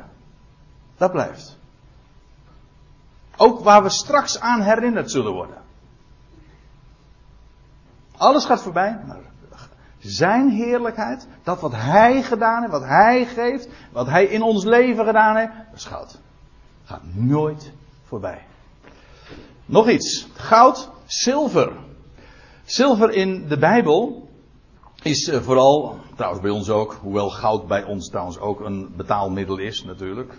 [0.98, 1.58] Dat blijft.
[3.38, 5.58] Ook waar we straks aan herinnerd zullen worden.
[8.17, 9.19] Alles gaat voorbij, maar
[9.99, 15.05] zijn heerlijkheid, dat wat hij gedaan heeft, wat hij geeft, wat hij in ons leven
[15.05, 16.19] gedaan heeft, dat is goud.
[16.83, 17.71] Gaat nooit
[18.03, 18.45] voorbij.
[19.65, 20.27] Nog iets.
[20.33, 21.71] Goud, zilver.
[22.63, 24.29] Zilver in de Bijbel
[25.03, 29.57] is eh, vooral, trouwens bij ons ook, hoewel goud bij ons trouwens ook een betaalmiddel
[29.57, 30.33] is natuurlijk.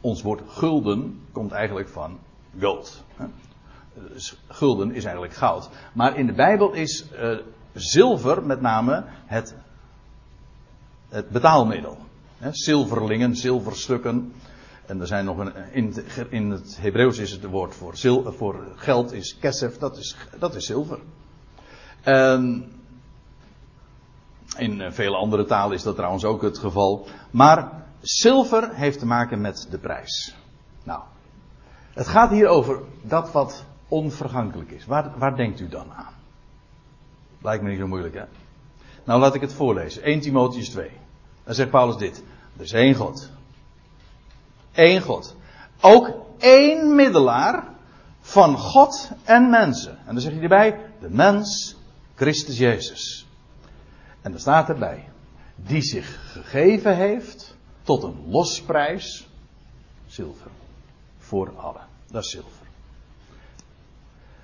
[0.00, 2.18] Ons woord gulden komt eigenlijk van
[2.60, 3.04] gold.
[3.94, 5.68] Dus gulden is eigenlijk goud.
[5.92, 7.38] Maar in de Bijbel is uh,
[7.74, 9.54] zilver met name het,
[11.08, 11.98] het betaalmiddel.
[12.50, 14.32] Zilverlingen, zilverstukken.
[14.86, 15.52] En er zijn nog een,
[16.30, 20.54] in, het Hebreeuws is het woord voor, zil, voor geld is kesef, dat is, dat
[20.54, 20.98] is zilver.
[22.02, 22.72] En
[24.56, 27.06] in vele andere talen is dat trouwens ook het geval.
[27.30, 30.34] Maar zilver heeft te maken met de prijs.
[30.82, 31.02] Nou,
[31.92, 34.86] het gaat hier over dat wat onvergankelijk is.
[34.86, 36.12] Waar, waar denkt u dan aan?
[37.44, 38.24] Lijkt me niet zo moeilijk, hè?
[39.04, 40.02] Nou, laat ik het voorlezen.
[40.02, 40.90] 1 Timotheus 2.
[41.44, 42.22] Dan zegt Paulus dit.
[42.56, 43.30] Er is één God.
[44.72, 45.36] Eén God.
[45.80, 47.64] Ook één middelaar
[48.20, 49.98] van God en mensen.
[49.98, 51.76] En dan zeg je erbij, de mens,
[52.14, 53.26] Christus Jezus.
[54.20, 55.08] En er staat erbij,
[55.56, 59.28] die zich gegeven heeft tot een losprijs,
[60.06, 60.50] zilver,
[61.18, 61.86] voor allen.
[62.10, 62.66] Dat is zilver.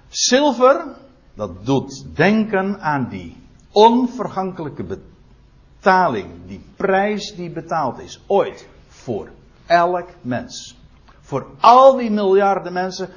[0.08, 0.96] Zilver,
[1.40, 3.36] dat doet denken aan die
[3.70, 9.28] onvergankelijke betaling, die prijs die betaald is, ooit, voor
[9.66, 10.76] elk mens.
[11.20, 13.08] Voor al die miljarden mensen,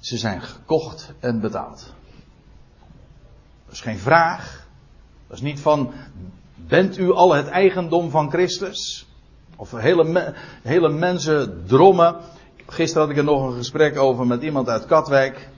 [0.00, 1.92] ze zijn gekocht en betaald.
[3.64, 4.66] Dat is geen vraag.
[5.26, 5.92] Dat is niet van,
[6.54, 9.06] bent u al het eigendom van Christus?
[9.56, 12.16] Of hele, hele mensen drommen.
[12.66, 15.52] Gisteren had ik er nog een gesprek over met iemand uit Katwijk.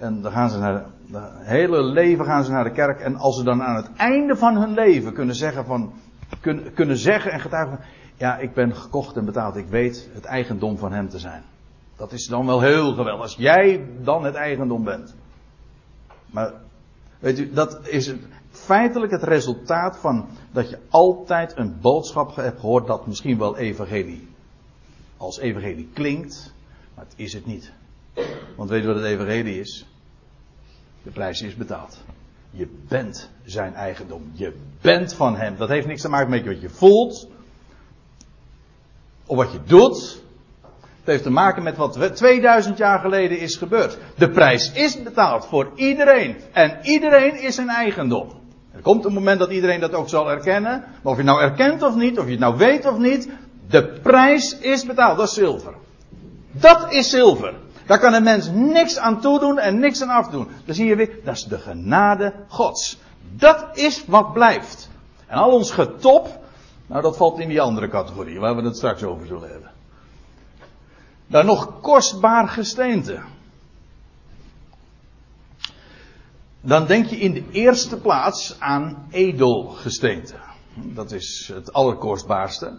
[0.00, 3.00] En dan gaan ze naar, het hele leven gaan ze naar de kerk.
[3.00, 5.92] En als ze dan aan het einde van hun leven kunnen zeggen van,
[6.40, 7.86] kunnen, kunnen zeggen en getuigen van,
[8.16, 9.56] ja, ik ben gekocht en betaald.
[9.56, 11.42] Ik weet het eigendom van hem te zijn.
[11.96, 13.22] Dat is dan wel heel geweldig.
[13.22, 15.14] Als jij dan het eigendom bent.
[16.26, 16.52] Maar,
[17.18, 18.14] weet u, dat is
[18.50, 24.28] feitelijk het resultaat van dat je altijd een boodschap hebt gehoord dat misschien wel evangelie
[25.20, 26.52] als evangelie klinkt,
[26.94, 27.72] maar het is het niet.
[28.56, 29.86] Want weet je wat het evangelie is?
[31.02, 31.98] De prijs is betaald.
[32.50, 34.30] Je bent zijn eigendom.
[34.32, 35.56] Je bent van hem.
[35.56, 37.28] Dat heeft niks te maken met wat je voelt.
[39.26, 40.22] Of wat je doet.
[40.80, 43.98] Het heeft te maken met wat 2000 jaar geleden is gebeurd.
[44.16, 46.36] De prijs is betaald voor iedereen.
[46.52, 48.28] En iedereen is zijn eigendom.
[48.72, 50.84] Er komt een moment dat iedereen dat ook zal erkennen.
[51.02, 53.28] Maar of je nou erkent of niet, of je het nou weet of niet.
[53.68, 55.16] De prijs is betaald.
[55.16, 55.74] Dat is zilver.
[56.50, 57.54] Dat is zilver.
[57.86, 60.48] Daar kan een mens niks aan toedoen en niks aan afdoen.
[60.64, 62.98] Dan zie je weer, dat is de genade Gods.
[63.36, 64.90] Dat is wat blijft.
[65.26, 66.38] En al ons getop,
[66.86, 69.70] nou dat valt in die andere categorie, waar we het straks over zullen hebben.
[71.26, 73.20] Dan nog kostbaar gesteente.
[76.60, 80.34] Dan denk je in de eerste plaats aan edelgesteente.
[80.74, 82.78] Dat is het allerkostbaarste.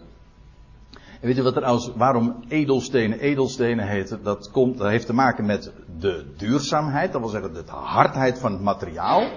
[1.22, 4.22] En weet je wat er als, waarom edelstenen edelstenen heten?
[4.22, 8.52] Dat, komt, dat heeft te maken met de duurzaamheid, dat wil zeggen de hardheid van
[8.52, 9.28] het materiaal,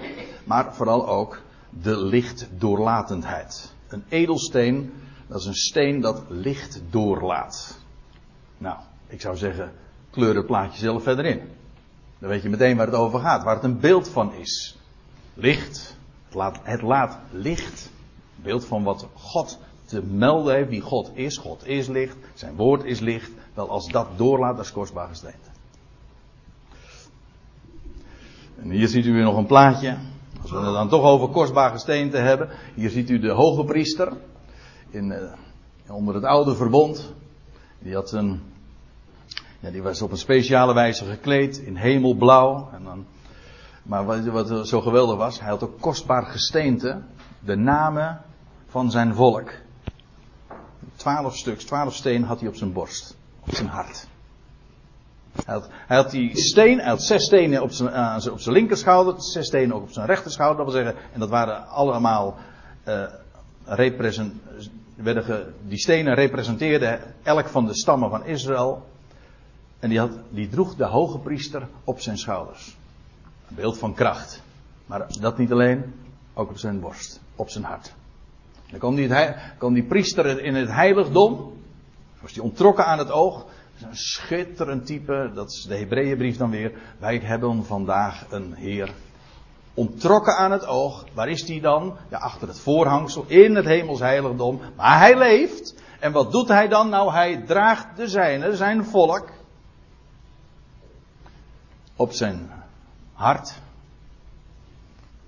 [0.44, 3.74] maar vooral ook de lichtdoorlatendheid.
[3.88, 4.94] Een edelsteen,
[5.28, 7.80] dat is een steen dat licht doorlaat.
[8.58, 8.78] Nou,
[9.08, 9.72] ik zou zeggen,
[10.10, 11.42] kleur het plaatje zelf verder in.
[12.20, 14.78] Dan weet je meteen waar het over gaat, waar het een beeld van is.
[15.34, 17.90] Licht, het laat, het laat licht,
[18.36, 21.38] beeld van wat God te melden heeft wie God is.
[21.38, 23.32] God is licht, zijn woord is licht.
[23.54, 25.50] Wel, als dat doorlaat, dat is kostbaar gesteente.
[28.62, 29.98] En hier ziet u weer nog een plaatje.
[30.42, 32.50] Als we het dan toch over kostbaar gesteente hebben.
[32.76, 34.14] Hier ziet u de hoge priester.
[34.90, 37.14] In, uh, onder het oude verbond.
[37.80, 38.42] Die had een.
[39.60, 42.70] Ja, die was op een speciale wijze gekleed in hemelblauw.
[42.74, 43.06] En dan,
[43.84, 47.02] maar wat, wat zo geweldig was, hij had ook kostbaar gesteente.
[47.40, 48.22] De namen
[48.68, 49.52] van zijn volk.
[51.06, 53.18] Twaalf stuks, twaalf steen had hij op zijn borst.
[53.40, 54.08] Op zijn hart.
[55.46, 59.14] Hij had, hij die steen, hij had zes stenen op zijn, uh, op zijn linkerschouder,
[59.18, 60.66] zes stenen ook op zijn rechterschouder.
[60.66, 62.38] Dat wil zeggen, en dat waren allemaal
[62.88, 63.04] uh,
[63.66, 64.34] represent,
[65.68, 68.86] die stenen representeerden elk van de stammen van Israël.
[69.80, 72.78] En die, had, die droeg de hoge priester op zijn schouders.
[73.50, 74.42] Een beeld van kracht.
[74.86, 75.94] Maar dat niet alleen,
[76.34, 77.94] ook op zijn borst, op zijn hart.
[78.70, 79.10] Dan kwam die,
[79.58, 81.54] kwam die priester in het heiligdom.
[82.22, 83.46] Was die ontrokken aan het oog.
[83.82, 86.72] Een schitterend type, dat is de Hebreeënbrief dan weer.
[86.98, 88.94] Wij hebben vandaag een Heer
[89.74, 91.06] ontrokken aan het oog.
[91.14, 91.98] Waar is die dan?
[92.10, 94.62] Ja, achter het voorhangsel in het hemels heiligdom.
[94.76, 95.76] Maar hij leeft.
[96.00, 96.90] En wat doet hij dan?
[96.90, 99.30] Nou, hij draagt de zijne, zijn volk,
[101.96, 102.52] op zijn
[103.14, 103.54] hart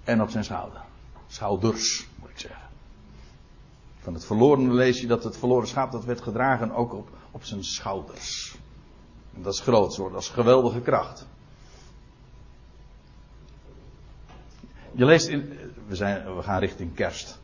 [0.03, 0.81] en op zijn schouder.
[1.27, 2.66] Schouders, moet ik zeggen.
[4.07, 7.43] Van het verloren lees je dat het verloren schaap dat werd gedragen ook op, op
[7.43, 8.57] zijn schouders.
[9.35, 11.27] En dat is groot dat is geweldige kracht.
[14.91, 15.53] Je leest in,
[15.87, 17.39] we, zijn, we gaan richting kerst.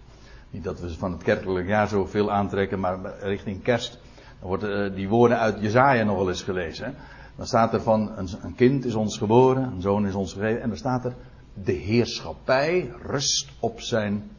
[0.49, 3.99] Niet dat we van het kerkelijk jaar zoveel aantrekken, maar richting kerst.
[4.39, 6.85] Dan worden die woorden uit Jezaja nog wel eens gelezen.
[6.85, 6.91] Hè?
[7.35, 8.11] Dan staat er van,
[8.41, 10.61] een kind is ons geboren, een zoon is ons gegeven.
[10.61, 11.15] En dan staat er,
[11.53, 14.31] de heerschappij rust op zijn,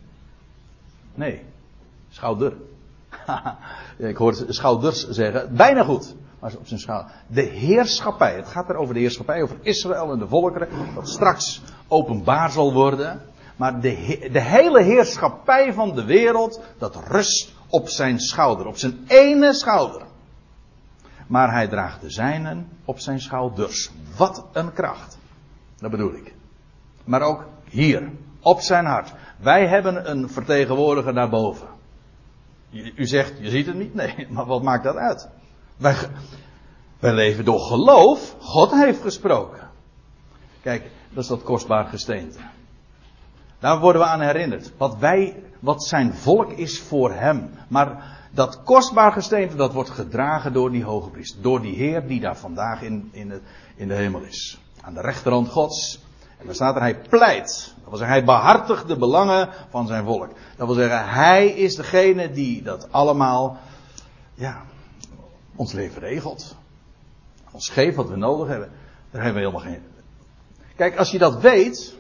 [1.15, 1.43] nee,
[2.15, 2.53] schouder.
[3.97, 6.15] Ik hoor schouders zeggen, bijna goed.
[6.39, 7.13] Maar op zijn schouder.
[7.27, 11.63] De heerschappij, het gaat er over de heerschappij, over Israël en de volkeren, dat straks
[11.89, 13.21] openbaar zal worden.
[13.57, 19.05] Maar de, de hele heerschappij van de wereld, dat rust op zijn schouder, op zijn
[19.07, 20.03] ene schouder.
[21.27, 23.91] Maar hij draagt de zijnen op zijn schouders.
[24.17, 25.19] Wat een kracht.
[25.77, 26.35] Dat bedoel ik.
[27.05, 28.11] Maar ook hier,
[28.41, 29.13] op zijn hart.
[29.37, 31.74] Wij hebben een vertegenwoordiger daarboven.
[32.75, 33.95] U zegt, je ziet het niet?
[33.95, 35.29] Nee, maar wat maakt dat uit?
[35.77, 35.97] Wij,
[36.99, 38.37] wij leven door geloof.
[38.39, 39.71] God heeft gesproken.
[40.63, 42.39] Kijk, dat is dat kostbaar gesteente.
[43.59, 44.73] Daar worden we aan herinnerd.
[44.77, 47.51] Wat wij, wat zijn volk is voor hem.
[47.69, 51.43] Maar dat kostbaar gesteente, dat wordt gedragen door die hoge priester.
[51.43, 53.41] Door die Heer die daar vandaag in, in, de,
[53.77, 54.61] in de hemel is.
[54.81, 56.01] Aan de rechterhand Gods.
[56.39, 57.74] En daar staat er, hij pleit.
[57.85, 60.31] Dat wil zeggen, hij behartigt de belangen van zijn volk.
[60.57, 63.59] Dat wil zeggen, hij is degene die dat allemaal,
[64.35, 64.63] ja,
[65.57, 66.57] ons leven regelt.
[67.51, 68.71] Ons geeft wat we nodig hebben.
[69.11, 69.83] Daar hebben we helemaal geen.
[70.77, 71.97] Kijk, als je dat weet.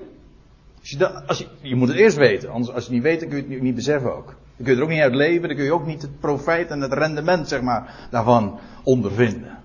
[0.80, 2.51] Als je, als je, moet het eerst weten.
[2.51, 4.26] Anders, als je het niet weet, dan kun je het niet beseffen ook.
[4.26, 5.49] Dan kun je er ook niet uit leven.
[5.49, 9.59] Dan kun je ook niet het profijt en het rendement, zeg maar, daarvan ondervinden.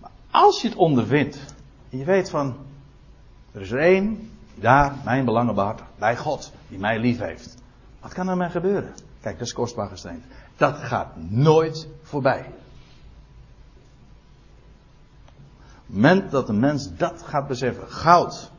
[0.00, 1.38] Maar als je het ondervindt.
[1.90, 2.56] En je weet van.
[3.52, 4.30] Er is er één
[4.60, 5.88] daar mijn belangen behartigt.
[5.98, 7.56] Bij God, die mij lief heeft.
[8.00, 8.94] Wat kan er mij gebeuren?
[9.20, 10.24] Kijk, dat is kostbaar gesteend.
[10.56, 12.46] Dat gaat nooit voorbij.
[15.90, 18.50] moment dat een mens dat gaat beseffen, goud,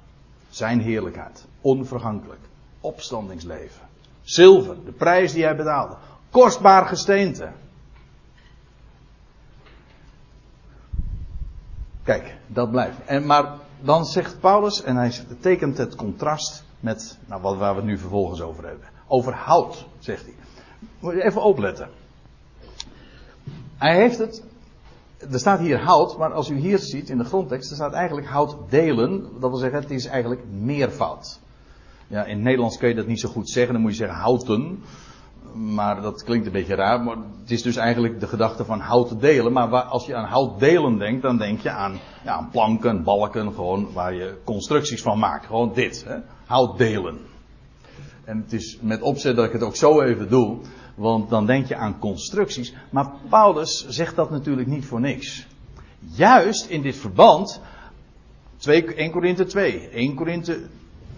[0.49, 2.39] zijn heerlijkheid, onvergankelijk,
[2.79, 3.87] opstandingsleven,
[4.21, 5.95] zilver, de prijs die hij betaalde,
[6.29, 7.51] kostbaar gesteente.
[12.03, 12.97] Kijk, dat blijft.
[13.05, 17.79] En, maar dan zegt Paulus, en hij tekent het contrast met nou, wat, waar we
[17.79, 18.87] het nu vervolgens over hebben.
[19.07, 20.35] Over hout, zegt hij.
[20.99, 21.89] Moet je even opletten.
[23.77, 24.43] Hij heeft het.
[25.31, 28.27] Er staat hier hout, maar als u hier ziet in de grondtekst, er staat eigenlijk
[28.27, 29.39] hout delen.
[29.39, 31.39] Dat wil zeggen, het is eigenlijk meervoud.
[32.07, 34.17] Ja, in het Nederlands kun je dat niet zo goed zeggen, dan moet je zeggen
[34.17, 34.83] houten.
[35.53, 37.01] Maar dat klinkt een beetje raar.
[37.01, 39.53] Maar het is dus eigenlijk de gedachte van hout delen.
[39.53, 43.03] Maar waar, als je aan hout delen denkt, dan denk je aan, ja, aan planken,
[43.03, 45.45] balken, gewoon waar je constructies van maakt.
[45.45, 46.17] Gewoon dit, hè?
[46.45, 47.19] hout delen.
[48.23, 50.57] En het is met opzet dat ik het ook zo even doe.
[50.95, 52.73] Want dan denk je aan constructies.
[52.89, 55.47] Maar Paulus zegt dat natuurlijk niet voor niks.
[55.99, 57.61] Juist in dit verband.
[58.57, 60.59] 2, 1 Korinthe 2, 1 Korinthe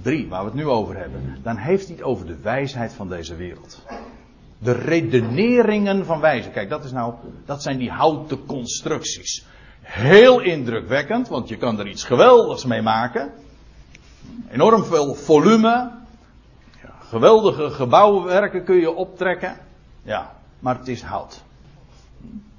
[0.02, 1.38] 3, waar we het nu over hebben.
[1.44, 3.82] Dan heeft hij het over de wijsheid van deze wereld.
[4.64, 6.50] De redeneringen van wijze.
[6.50, 7.14] Kijk, dat, is nou,
[7.46, 9.46] dat zijn die houten constructies.
[9.82, 13.32] Heel indrukwekkend, want je kan er iets geweldigs mee maken.
[14.52, 15.92] Enorm veel volume.
[16.82, 19.58] Ja, geweldige gebouwenwerken kun je optrekken.
[20.04, 21.44] Ja, maar het is hout.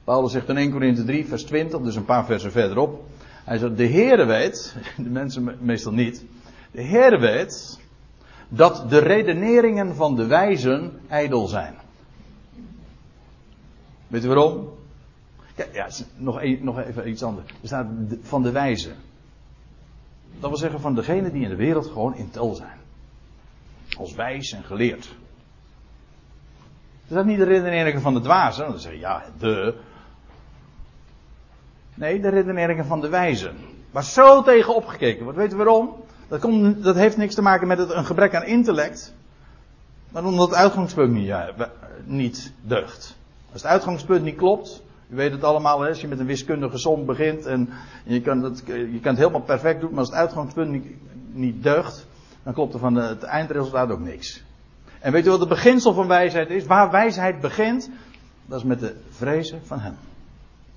[0.05, 3.05] Paulus zegt in 1 Corinthië 3, vers 20, dus een paar versen verderop.
[3.45, 6.25] Hij zegt, de Heere weet, de mensen meestal niet.
[6.71, 7.79] De Heere weet
[8.49, 11.75] dat de redeneringen van de wijzen ijdel zijn.
[14.15, 14.69] Weet u waarom?
[15.73, 17.51] Ja, nog, een, nog even iets anders.
[17.51, 17.87] Er staat
[18.23, 18.93] van de wijze.
[20.41, 22.79] Dat wil zeggen van degenen die in de wereld gewoon in tel zijn.
[23.99, 25.05] Als wijs en geleerd.
[25.05, 28.67] Er staat niet de redeneringen van de dwazen.
[28.67, 29.75] Dan zeg je ja, de.
[31.95, 33.57] Nee, de redeneringen van de wijzen.
[33.91, 35.39] Waar zo tegen opgekeken wordt.
[35.39, 35.97] Weet u waarom?
[36.29, 39.15] Dat, komt, dat heeft niks te maken met een gebrek aan intellect.
[40.09, 41.35] Maar omdat het uitgangspunt niet,
[42.05, 43.23] niet deugt.
[43.55, 47.05] Als het uitgangspunt niet klopt, u weet het allemaal, als je met een wiskundige som
[47.05, 47.69] begint en
[48.05, 50.87] je kan, het, je kan het helemaal perfect doen, maar als het uitgangspunt niet,
[51.33, 52.07] niet deugt,
[52.43, 54.43] dan klopt er van het eindresultaat ook niks.
[55.01, 56.67] En weet u wat het beginsel van wijsheid is?
[56.67, 57.91] Waar wijsheid begint,
[58.47, 59.97] dat is met de vrezen van hem.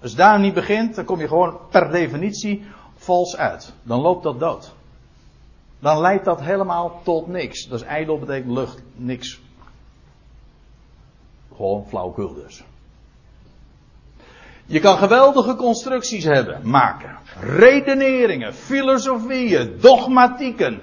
[0.02, 2.66] Als daar niet begint, dan kom je gewoon per definitie
[2.96, 3.74] vals uit.
[3.84, 4.74] Dan loopt dat dood.
[5.80, 7.68] Dan leidt dat helemaal tot niks.
[7.68, 9.40] Dat is ijdel, betekent lucht, niks.
[11.58, 12.64] Gewoon flauwkul dus.
[14.66, 17.18] Je kan geweldige constructies hebben, maken.
[17.40, 20.82] Redeneringen, filosofieën, dogmatieken.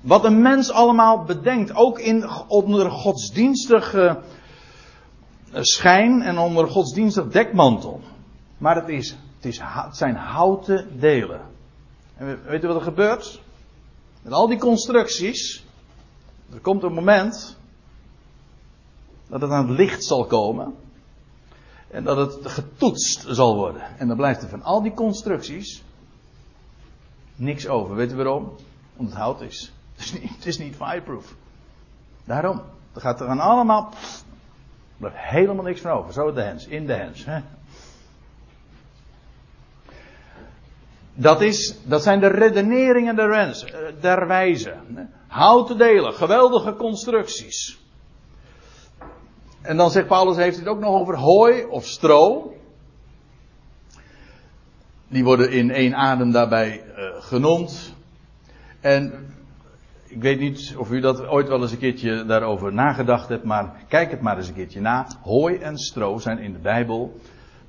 [0.00, 1.74] Wat een mens allemaal bedenkt.
[1.74, 4.20] Ook in, onder godsdienstige
[5.52, 8.00] schijn en onder godsdienstig dekmantel.
[8.58, 9.60] Maar het, is, het, is,
[9.90, 11.40] zijn houten delen.
[12.16, 13.40] En weet u wat er gebeurt?
[14.22, 15.64] Met al die constructies.
[16.52, 17.56] Er komt een moment.
[19.28, 20.74] Dat het aan het licht zal komen.
[21.90, 23.82] En dat het getoetst zal worden.
[23.98, 25.82] En dan blijft er van al die constructies.
[27.36, 27.94] niks over.
[27.94, 28.56] Weet u waarom?
[28.96, 29.72] Omdat het hout is.
[30.36, 31.34] Het is niet, fireproof.
[32.24, 32.62] Daarom.
[32.94, 33.88] Er gaat er aan allemaal.
[33.88, 36.12] Pff, er blijft helemaal niks van over.
[36.12, 36.66] Zo de hens.
[36.66, 37.26] In de hens.
[41.14, 43.64] Dat, is, dat zijn de redeneringen der, wens,
[44.00, 44.74] der wijze.
[45.26, 47.78] Houten delen, geweldige constructies.
[49.66, 52.54] En dan zegt Paulus, heeft het ook nog over hooi of stro.
[55.08, 57.94] Die worden in één adem daarbij uh, genoemd.
[58.80, 59.34] En
[60.04, 63.84] ik weet niet of u dat ooit wel eens een keertje daarover nagedacht hebt, maar
[63.88, 65.06] kijk het maar eens een keertje na.
[65.22, 67.20] Hooi en stro zijn in de Bijbel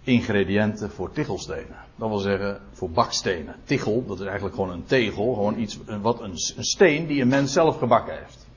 [0.03, 1.77] ingrediënten voor tichelstenen.
[1.95, 3.55] Dat wil zeggen voor bakstenen.
[3.63, 7.27] Tichel, dat is eigenlijk gewoon een tegel, gewoon iets, wat een, een steen die een
[7.27, 8.47] mens zelf gebakken heeft.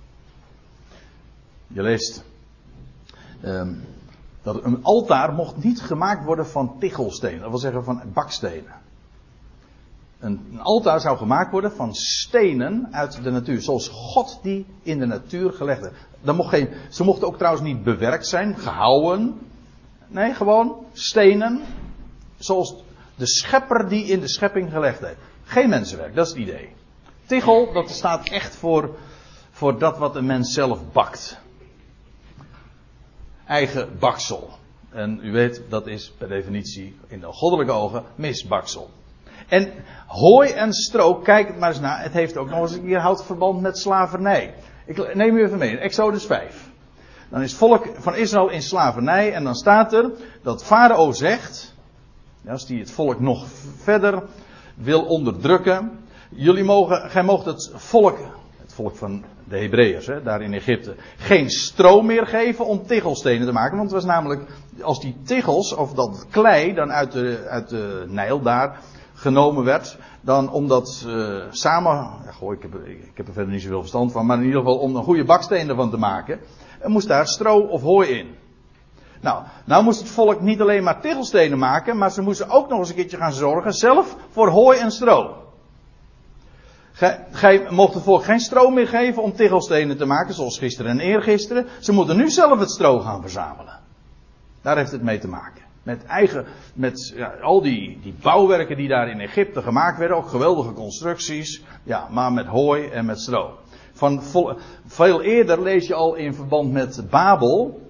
[1.67, 2.25] Je leest
[3.45, 3.85] um,
[4.43, 8.79] dat een altaar mocht niet gemaakt worden van tichelstenen, dat wil zeggen van bakstenen.
[10.19, 14.99] Een, een altaar zou gemaakt worden van stenen uit de natuur, zoals God die in
[14.99, 16.37] de natuur gelegd heeft.
[16.37, 19.39] Mocht geen, ze mochten ook trouwens niet bewerkt zijn, gehouwen.
[20.09, 21.63] Nee, gewoon stenen,
[22.39, 22.75] zoals
[23.17, 25.19] de schepper die in de schepping gelegd heeft.
[25.45, 26.73] Geen mensenwerk, dat is het idee.
[27.27, 28.97] Tichel, dat staat echt voor,
[29.51, 31.41] voor dat wat een mens zelf bakt.
[33.51, 34.51] Eigen baksel.
[34.91, 38.91] En u weet, dat is per definitie in de goddelijke ogen misbaksel.
[39.49, 39.73] En
[40.07, 43.01] hooi en stro, kijk het maar eens na, het heeft ook nog eens een keer
[43.01, 44.55] houdt verband met slavernij.
[44.87, 46.71] Ik neem u even mee, Exodus 5.
[47.29, 50.11] Dan is het volk van Israël in slavernij en dan staat er
[50.43, 51.75] dat Farao zegt,
[52.49, 53.47] als die het volk nog
[53.77, 54.23] verder
[54.75, 55.99] wil onderdrukken.
[56.29, 58.19] Jullie mogen, gij moogt het volk,
[58.61, 63.47] het volk van de Hebreeërs, hè, daar in Egypte, geen stro meer geven om tichelstenen
[63.47, 63.77] te maken.
[63.77, 64.51] Want het was namelijk,
[64.83, 68.79] als die tichels, of dat klei dan uit de, uit de Nijl daar
[69.15, 69.99] genomen werd.
[70.21, 71.93] Dan om dat uh, samen.
[72.25, 74.27] Ja, goh, ik, heb, ik heb er verder niet zoveel verstand van.
[74.27, 76.41] Maar in ieder geval om een goede baksteen ervan te maken.
[76.81, 78.35] En moest daar stro of hooi in.
[79.21, 81.97] Nou, nou moest het volk niet alleen maar tegelstenen maken.
[81.97, 83.73] Maar ze moesten ook nog eens een keertje gaan zorgen.
[83.73, 85.37] Zelf voor hooi en stro.
[87.71, 90.35] Mocht het volk geen stro meer geven om tegelstenen te maken.
[90.35, 91.67] Zoals gisteren en eergisteren.
[91.81, 93.79] Ze moeten nu zelf het stro gaan verzamelen.
[94.63, 95.63] Daar heeft het mee te maken.
[95.83, 96.45] Met eigen,
[96.75, 101.63] met ja, al die, die bouwwerken die daar in Egypte gemaakt werden, ook geweldige constructies,
[101.83, 103.59] ja, maar met hooi en met stro.
[103.93, 104.23] Van
[104.87, 107.81] veel eerder lees je al in verband met Babel,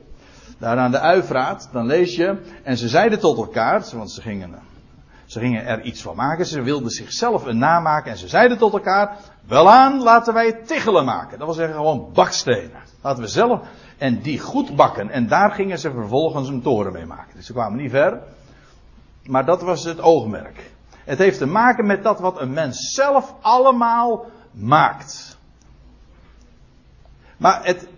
[0.59, 4.59] daar aan de Uifraat, dan lees je, en ze zeiden tot elkaar, want ze gingen,
[5.31, 8.59] ze gingen er iets van maken, ze wilden zichzelf een naam maken en ze zeiden
[8.59, 9.17] tot elkaar,
[9.47, 11.39] welaan laten wij tichelen maken.
[11.39, 12.83] Dat wil zeggen gewoon bakstenen.
[13.03, 13.61] Laten we zelf,
[13.99, 15.11] en die goed bakken.
[15.11, 17.37] En daar gingen ze vervolgens een toren mee maken.
[17.37, 18.23] Dus ze kwamen niet ver.
[19.25, 20.71] Maar dat was het oogmerk.
[21.05, 25.39] Het heeft te maken met dat wat een mens zelf allemaal maakt.
[27.37, 27.89] Maar het,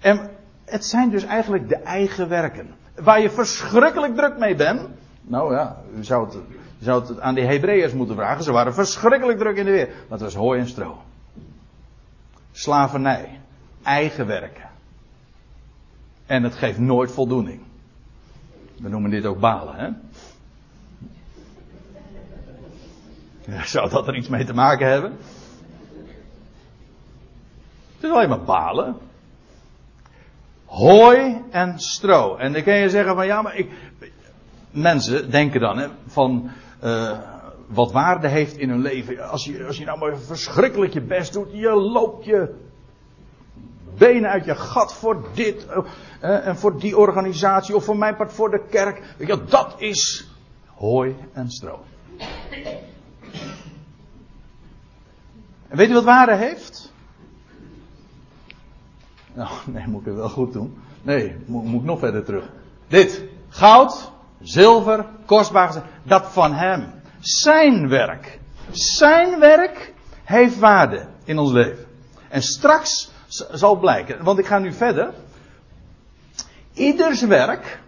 [0.00, 0.30] en
[0.64, 2.74] het zijn dus eigenlijk de eigen werken.
[2.94, 4.88] Waar je verschrikkelijk druk mee bent.
[5.22, 6.36] Nou ja, u zou het,
[6.80, 8.44] zou het aan de Hebreeërs moeten vragen.
[8.44, 9.86] Ze waren verschrikkelijk druk in de weer.
[9.86, 11.02] Maar het was hooi en stro.
[12.52, 13.40] Slavernij.
[13.82, 14.68] Eigen werken.
[16.26, 17.60] En het geeft nooit voldoening.
[18.76, 19.90] We noemen dit ook balen, hè?
[23.64, 25.16] Zou dat er iets mee te maken hebben?
[27.94, 28.96] Het is alleen maar balen.
[30.64, 32.36] Hooi en stro.
[32.36, 33.70] En dan kun je zeggen van ja, maar ik.
[34.72, 36.50] Mensen denken dan hè, van.
[36.84, 37.18] Uh,
[37.72, 39.30] wat waarde heeft in hun leven.
[39.30, 41.48] Als je, als je nou maar verschrikkelijk je best doet.
[41.52, 42.54] Je loopt je
[43.98, 45.66] benen uit je gat voor dit
[46.22, 49.14] uh, en voor die organisatie of voor mijn part voor de kerk.
[49.18, 50.30] Ja, dat is
[50.66, 51.84] hooi en stro.
[55.68, 56.92] En weet u wat waarde heeft?
[59.34, 60.78] Nou, nee, moet ik het wel goed doen.
[61.02, 62.50] Nee, moet, moet ik nog verder terug.
[62.88, 63.24] Dit.
[63.48, 64.12] Goud,
[64.42, 65.82] zilver, kostbaar.
[66.02, 66.86] Dat van hem.
[67.20, 68.38] Zijn werk.
[68.70, 69.92] Zijn werk
[70.24, 71.86] heeft waarde in ons leven.
[72.28, 73.10] En straks
[73.50, 74.24] zal blijken.
[74.24, 75.10] Want ik ga nu verder.
[76.72, 77.80] Ieders werk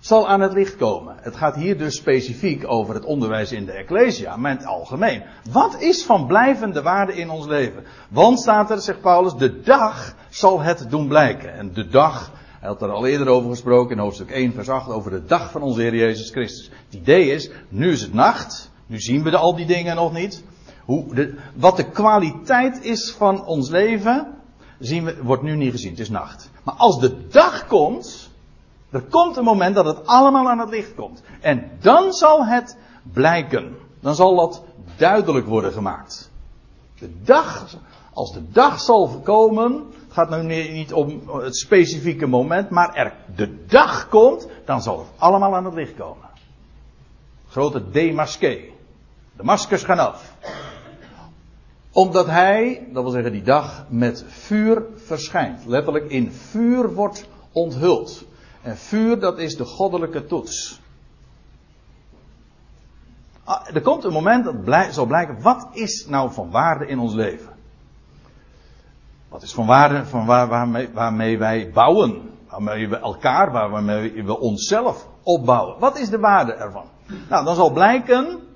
[0.00, 1.16] zal aan het licht komen.
[1.20, 5.22] Het gaat hier dus specifiek over het onderwijs in de Ecclesia, maar in het algemeen.
[5.50, 7.84] Wat is van blijvende waarde in ons leven?
[8.08, 11.52] Want staat er, zegt Paulus, de dag zal het doen blijken.
[11.54, 14.88] En de dag, hij had er al eerder over gesproken in hoofdstuk 1, vers 8,
[14.88, 16.70] over de dag van onze Heer Jezus Christus.
[16.84, 20.12] Het idee is, nu is het nacht, nu zien we de, al die dingen nog
[20.12, 20.44] niet.
[20.84, 24.34] Hoe de, wat de kwaliteit is van ons leven,
[24.78, 25.90] zien we, wordt nu niet gezien.
[25.90, 26.50] Het is nacht.
[26.64, 28.30] Maar als de dag komt,
[28.90, 31.22] er komt een moment dat het allemaal aan het licht komt.
[31.40, 32.76] En dan zal het
[33.12, 33.76] blijken.
[34.00, 34.62] Dan zal dat
[34.96, 36.30] duidelijk worden gemaakt.
[36.98, 37.66] De dag,
[38.18, 43.64] als de dag zal komen, gaat nu niet om het specifieke moment, maar er de
[43.66, 46.28] dag komt, dan zal het allemaal aan het licht komen.
[47.48, 48.60] Grote demasqué.
[49.36, 50.36] De maskers gaan af
[51.92, 55.66] omdat hij, dat wil zeggen die dag, met vuur verschijnt.
[55.66, 58.24] Letterlijk in vuur wordt onthuld.
[58.62, 60.80] En vuur, dat is de goddelijke toets.
[63.44, 66.98] Ah, er komt een moment dat blij, zal blijken, wat is nou van waarde in
[66.98, 67.57] ons leven?
[69.28, 72.30] Wat is van waarde van waar, waarmee, waarmee wij bouwen?
[72.50, 75.78] Waarmee we elkaar, waarmee we onszelf opbouwen?
[75.78, 76.84] Wat is de waarde ervan?
[77.28, 78.46] Nou, dan zal blijken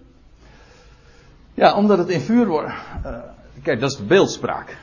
[1.55, 2.73] ja, omdat het in vuur wordt.
[3.07, 3.17] Uh,
[3.63, 4.77] kijk, dat is de beeldspraak.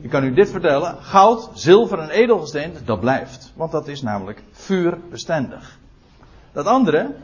[0.00, 0.96] Ik kan u dit vertellen.
[1.02, 3.52] Goud, zilver en edelgesteen, dat blijft.
[3.56, 5.78] Want dat is namelijk vuurbestendig.
[6.52, 7.14] Dat andere,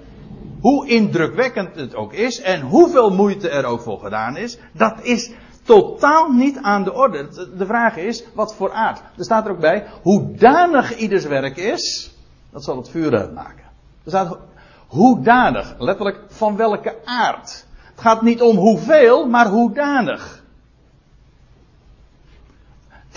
[0.60, 5.30] hoe indrukwekkend het ook is en hoeveel moeite er ook voor gedaan is, dat is
[5.66, 7.28] totaal niet aan de orde.
[7.56, 9.00] De vraag is, wat voor aard?
[9.16, 12.14] Er staat er ook bij, hoedanig ieders werk is,
[12.50, 13.64] dat zal het vuur uitmaken.
[14.04, 14.38] Er staat,
[14.86, 17.66] hoedanig, letterlijk van welke aard.
[17.90, 20.44] Het gaat niet om hoeveel, maar hoedanig.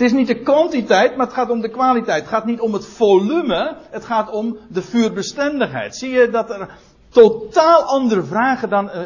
[0.00, 2.20] is niet de kwantiteit, maar het gaat om de kwaliteit.
[2.20, 5.96] Het gaat niet om het volume, het gaat om de vuurbestendigheid.
[5.96, 6.68] Zie je dat er
[7.08, 9.00] totaal andere vragen dan uh,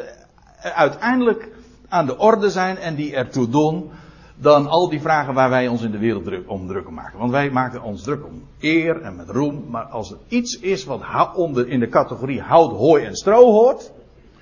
[0.63, 1.49] uiteindelijk
[1.95, 3.91] aan de orde zijn en die ertoe doen
[4.37, 7.19] dan al die vragen waar wij ons in de wereld druk, om druk maken.
[7.19, 10.85] Want wij maken ons druk om eer en met roem, maar als er iets is
[10.85, 11.03] wat
[11.35, 13.93] onder in de categorie hout, hooi en stro hoort,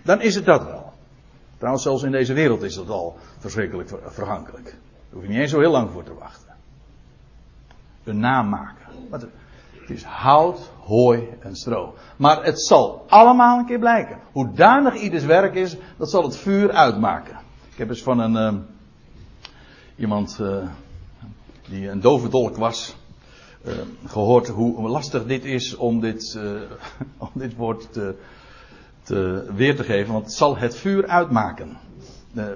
[0.03, 0.92] dan is het dat wel.
[1.57, 4.64] Trouwens, zelfs in deze wereld is dat al verschrikkelijk vergankelijk.
[4.64, 4.74] Daar
[5.12, 6.55] hoef je niet eens zo heel lang voor te wachten.
[8.05, 8.86] Een naam maken.
[9.80, 11.94] Het is hout, hooi en stro.
[12.16, 14.18] Maar het zal allemaal een keer blijken.
[14.32, 17.41] Hoe danig ieders werk is, dat zal het vuur uitmaken.
[17.73, 18.61] Ik heb eens van een uh,
[19.97, 20.68] iemand uh,
[21.68, 22.97] die een dove dolk was,
[23.66, 23.73] uh,
[24.05, 26.39] gehoord hoe lastig dit is om dit,
[27.18, 28.14] om dit woord te,
[29.03, 30.12] te, weer te geven.
[30.12, 31.79] Want het zal het vuur uitmaken.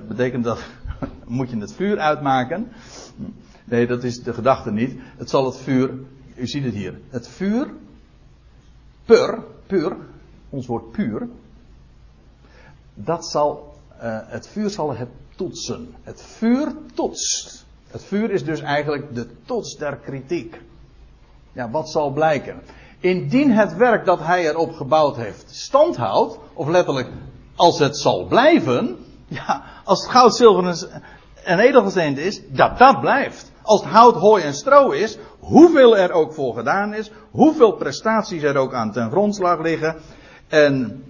[0.09, 0.59] Betekent dat,
[1.27, 2.69] moet je het vuur uitmaken?
[3.65, 4.99] Nee, dat is de gedachte niet.
[5.17, 5.91] Het zal het vuur,
[6.35, 7.01] u ziet het hier.
[7.09, 7.71] Het vuur,
[9.05, 9.97] pur, puur,
[10.49, 11.29] ons woord puur.
[12.95, 13.66] Dat zal,
[14.03, 15.95] uh, het vuur zal het toetsen.
[16.03, 17.67] Het vuur toetst.
[17.89, 20.61] Het vuur is dus eigenlijk de toets der kritiek.
[21.53, 22.63] Ja, wat zal blijken?
[23.01, 27.09] Indien het werk dat hij erop gebouwd heeft standhoudt, of letterlijk
[27.57, 28.97] als het zal blijven,
[29.29, 30.89] ja, als het goud, zilver
[31.45, 33.53] en edelgesteente is, dat dat blijft.
[33.63, 38.43] Als het hout, hooi en stro is, hoeveel er ook voor gedaan is, hoeveel prestaties
[38.43, 39.97] er ook aan ten grondslag liggen,
[40.49, 41.05] en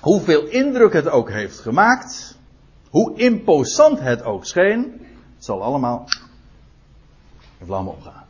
[0.00, 2.36] hoeveel indruk het ook heeft gemaakt,
[2.90, 6.04] hoe imposant het ook scheen, het zal allemaal
[7.58, 8.24] de vlam opgaan.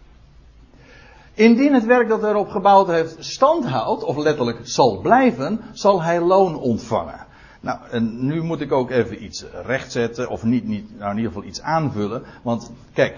[1.35, 6.21] Indien het werk dat erop gebouwd heeft stand houdt, of letterlijk zal blijven, zal hij
[6.21, 7.27] loon ontvangen.
[7.61, 11.33] Nou, en nu moet ik ook even iets rechtzetten, of niet, niet, nou in ieder
[11.33, 12.23] geval iets aanvullen.
[12.43, 13.17] Want kijk,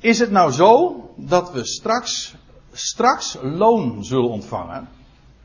[0.00, 2.34] is het nou zo dat we straks,
[2.72, 4.88] straks loon zullen ontvangen?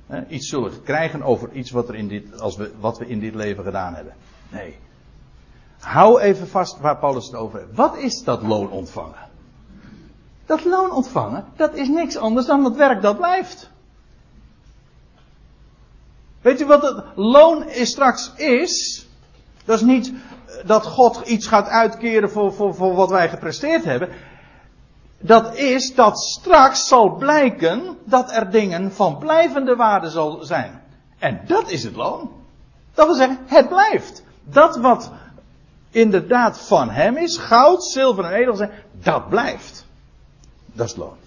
[0.10, 3.20] Hè, iets zullen krijgen over iets wat, er in dit, als we, wat we in
[3.20, 4.14] dit leven gedaan hebben?
[4.50, 4.78] Nee.
[5.80, 7.76] Hou even vast waar Paulus het over heeft.
[7.76, 9.28] Wat is dat loon ontvangen?
[10.46, 13.70] Dat loon ontvangen, dat is niks anders dan het werk dat blijft.
[16.42, 19.06] Weet u wat het loon straks is?
[19.66, 20.14] Dat is niet
[20.66, 24.10] dat God iets gaat uitkeren voor, voor, voor wat wij gepresteerd hebben.
[25.20, 30.82] Dat is dat straks zal blijken dat er dingen van blijvende waarde zal zijn.
[31.20, 32.32] En dat is het loon.
[32.94, 34.24] Dat wil zeggen, het blijft.
[34.44, 35.12] Dat wat
[35.92, 39.86] inderdaad van hem is, goud, zilver en edel zijn, dat blijft.
[40.66, 41.18] Dat is het loon.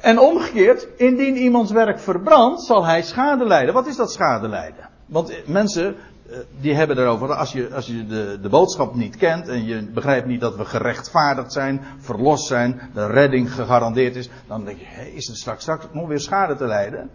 [0.00, 3.74] En omgekeerd, indien iemands werk verbrandt, zal hij schade lijden.
[3.74, 4.88] Wat is dat schade lijden?
[5.06, 5.96] Want mensen,
[6.60, 10.26] die hebben erover, als je, als je de, de boodschap niet kent en je begrijpt
[10.26, 15.04] niet dat we gerechtvaardigd zijn, verlost zijn, de redding gegarandeerd is, dan denk je, hé,
[15.04, 17.10] is er straks, straks nog weer schade te lijden?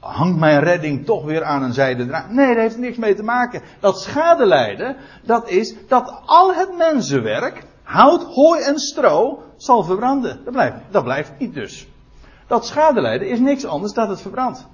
[0.00, 2.30] Hangt mijn redding toch weer aan een zijde draad?
[2.30, 3.62] Nee, daar heeft niks mee te maken.
[3.80, 10.40] Dat schade lijden, dat is dat al het mensenwerk, hout, hooi en stro, zal verbranden.
[10.44, 11.88] Dat blijft, dat blijft niet dus.
[12.46, 14.66] Dat schadelijden is niks anders dan het verbrandt.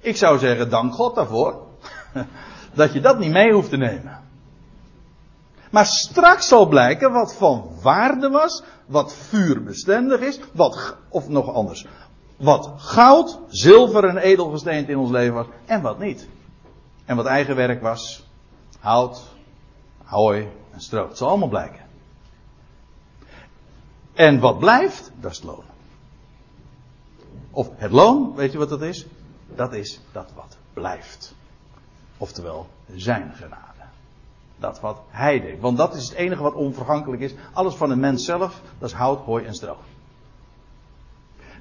[0.00, 1.68] Ik zou zeggen, dank God daarvoor.
[2.74, 4.18] dat je dat niet mee hoeft te nemen.
[5.70, 11.86] Maar straks zal blijken wat van waarde was, wat vuurbestendig is, wat, of nog anders,
[12.36, 16.28] wat goud, zilver en edelgesteente in ons leven was en wat niet.
[17.04, 18.26] En wat eigen werk was,
[18.78, 19.22] hout,
[20.04, 21.08] hooi en stro.
[21.08, 21.80] Het zal allemaal blijken.
[24.12, 25.64] En wat blijft, dat is het loon.
[27.50, 29.06] Of het loon, weet je wat dat is?
[29.54, 31.34] Dat is dat wat blijft.
[32.20, 33.84] Oftewel, zijn genade.
[34.58, 35.60] Dat wat hij deed.
[35.60, 37.34] Want dat is het enige wat onvergankelijk is.
[37.52, 39.76] Alles van een mens zelf, dat is hout, hooi en stro.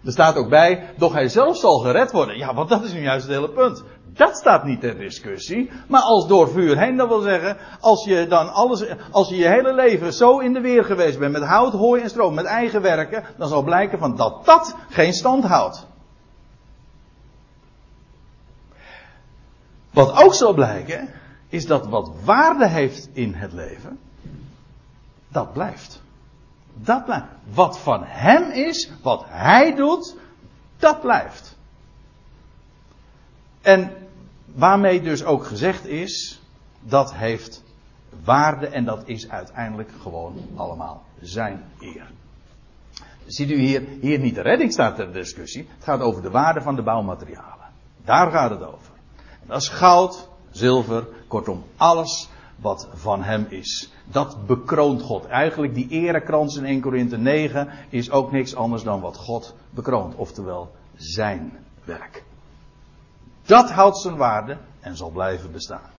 [0.05, 2.37] Er staat ook bij, doch hij zelf zal gered worden.
[2.37, 3.83] Ja, want dat is nu juist het hele punt.
[4.05, 5.71] Dat staat niet ter discussie.
[5.87, 9.47] Maar als door vuur heen, dat wil zeggen, als je dan alles, als je je
[9.47, 12.81] hele leven zo in de weer geweest bent met hout, hooi en stroom, met eigen
[12.81, 15.87] werken, dan zal blijken van dat dat geen stand houdt.
[19.89, 21.09] Wat ook zal blijken,
[21.47, 23.99] is dat wat waarde heeft in het leven,
[25.27, 26.01] dat blijft.
[26.73, 27.27] Dat blijft.
[27.53, 30.15] Wat van hem is, wat hij doet,
[30.77, 31.57] dat blijft.
[33.61, 33.91] En
[34.45, 36.41] waarmee dus ook gezegd is,
[36.79, 37.63] dat heeft
[38.23, 42.11] waarde en dat is uiteindelijk gewoon allemaal zijn eer.
[43.25, 45.67] Ziet u hier, hier niet de redding staat ter discussie.
[45.75, 47.67] Het gaat over de waarde van de bouwmaterialen.
[48.05, 48.88] Daar gaat het over.
[49.49, 53.91] Dat is goud, zilver, kortom alles wat van hem is.
[54.05, 55.25] Dat bekroont God.
[55.25, 60.15] Eigenlijk die erekrans in 1 Korinthe 9 is ook niks anders dan wat God bekroont.
[60.15, 62.23] Oftewel zijn werk.
[63.45, 65.89] Dat houdt zijn waarde en zal blijven bestaan.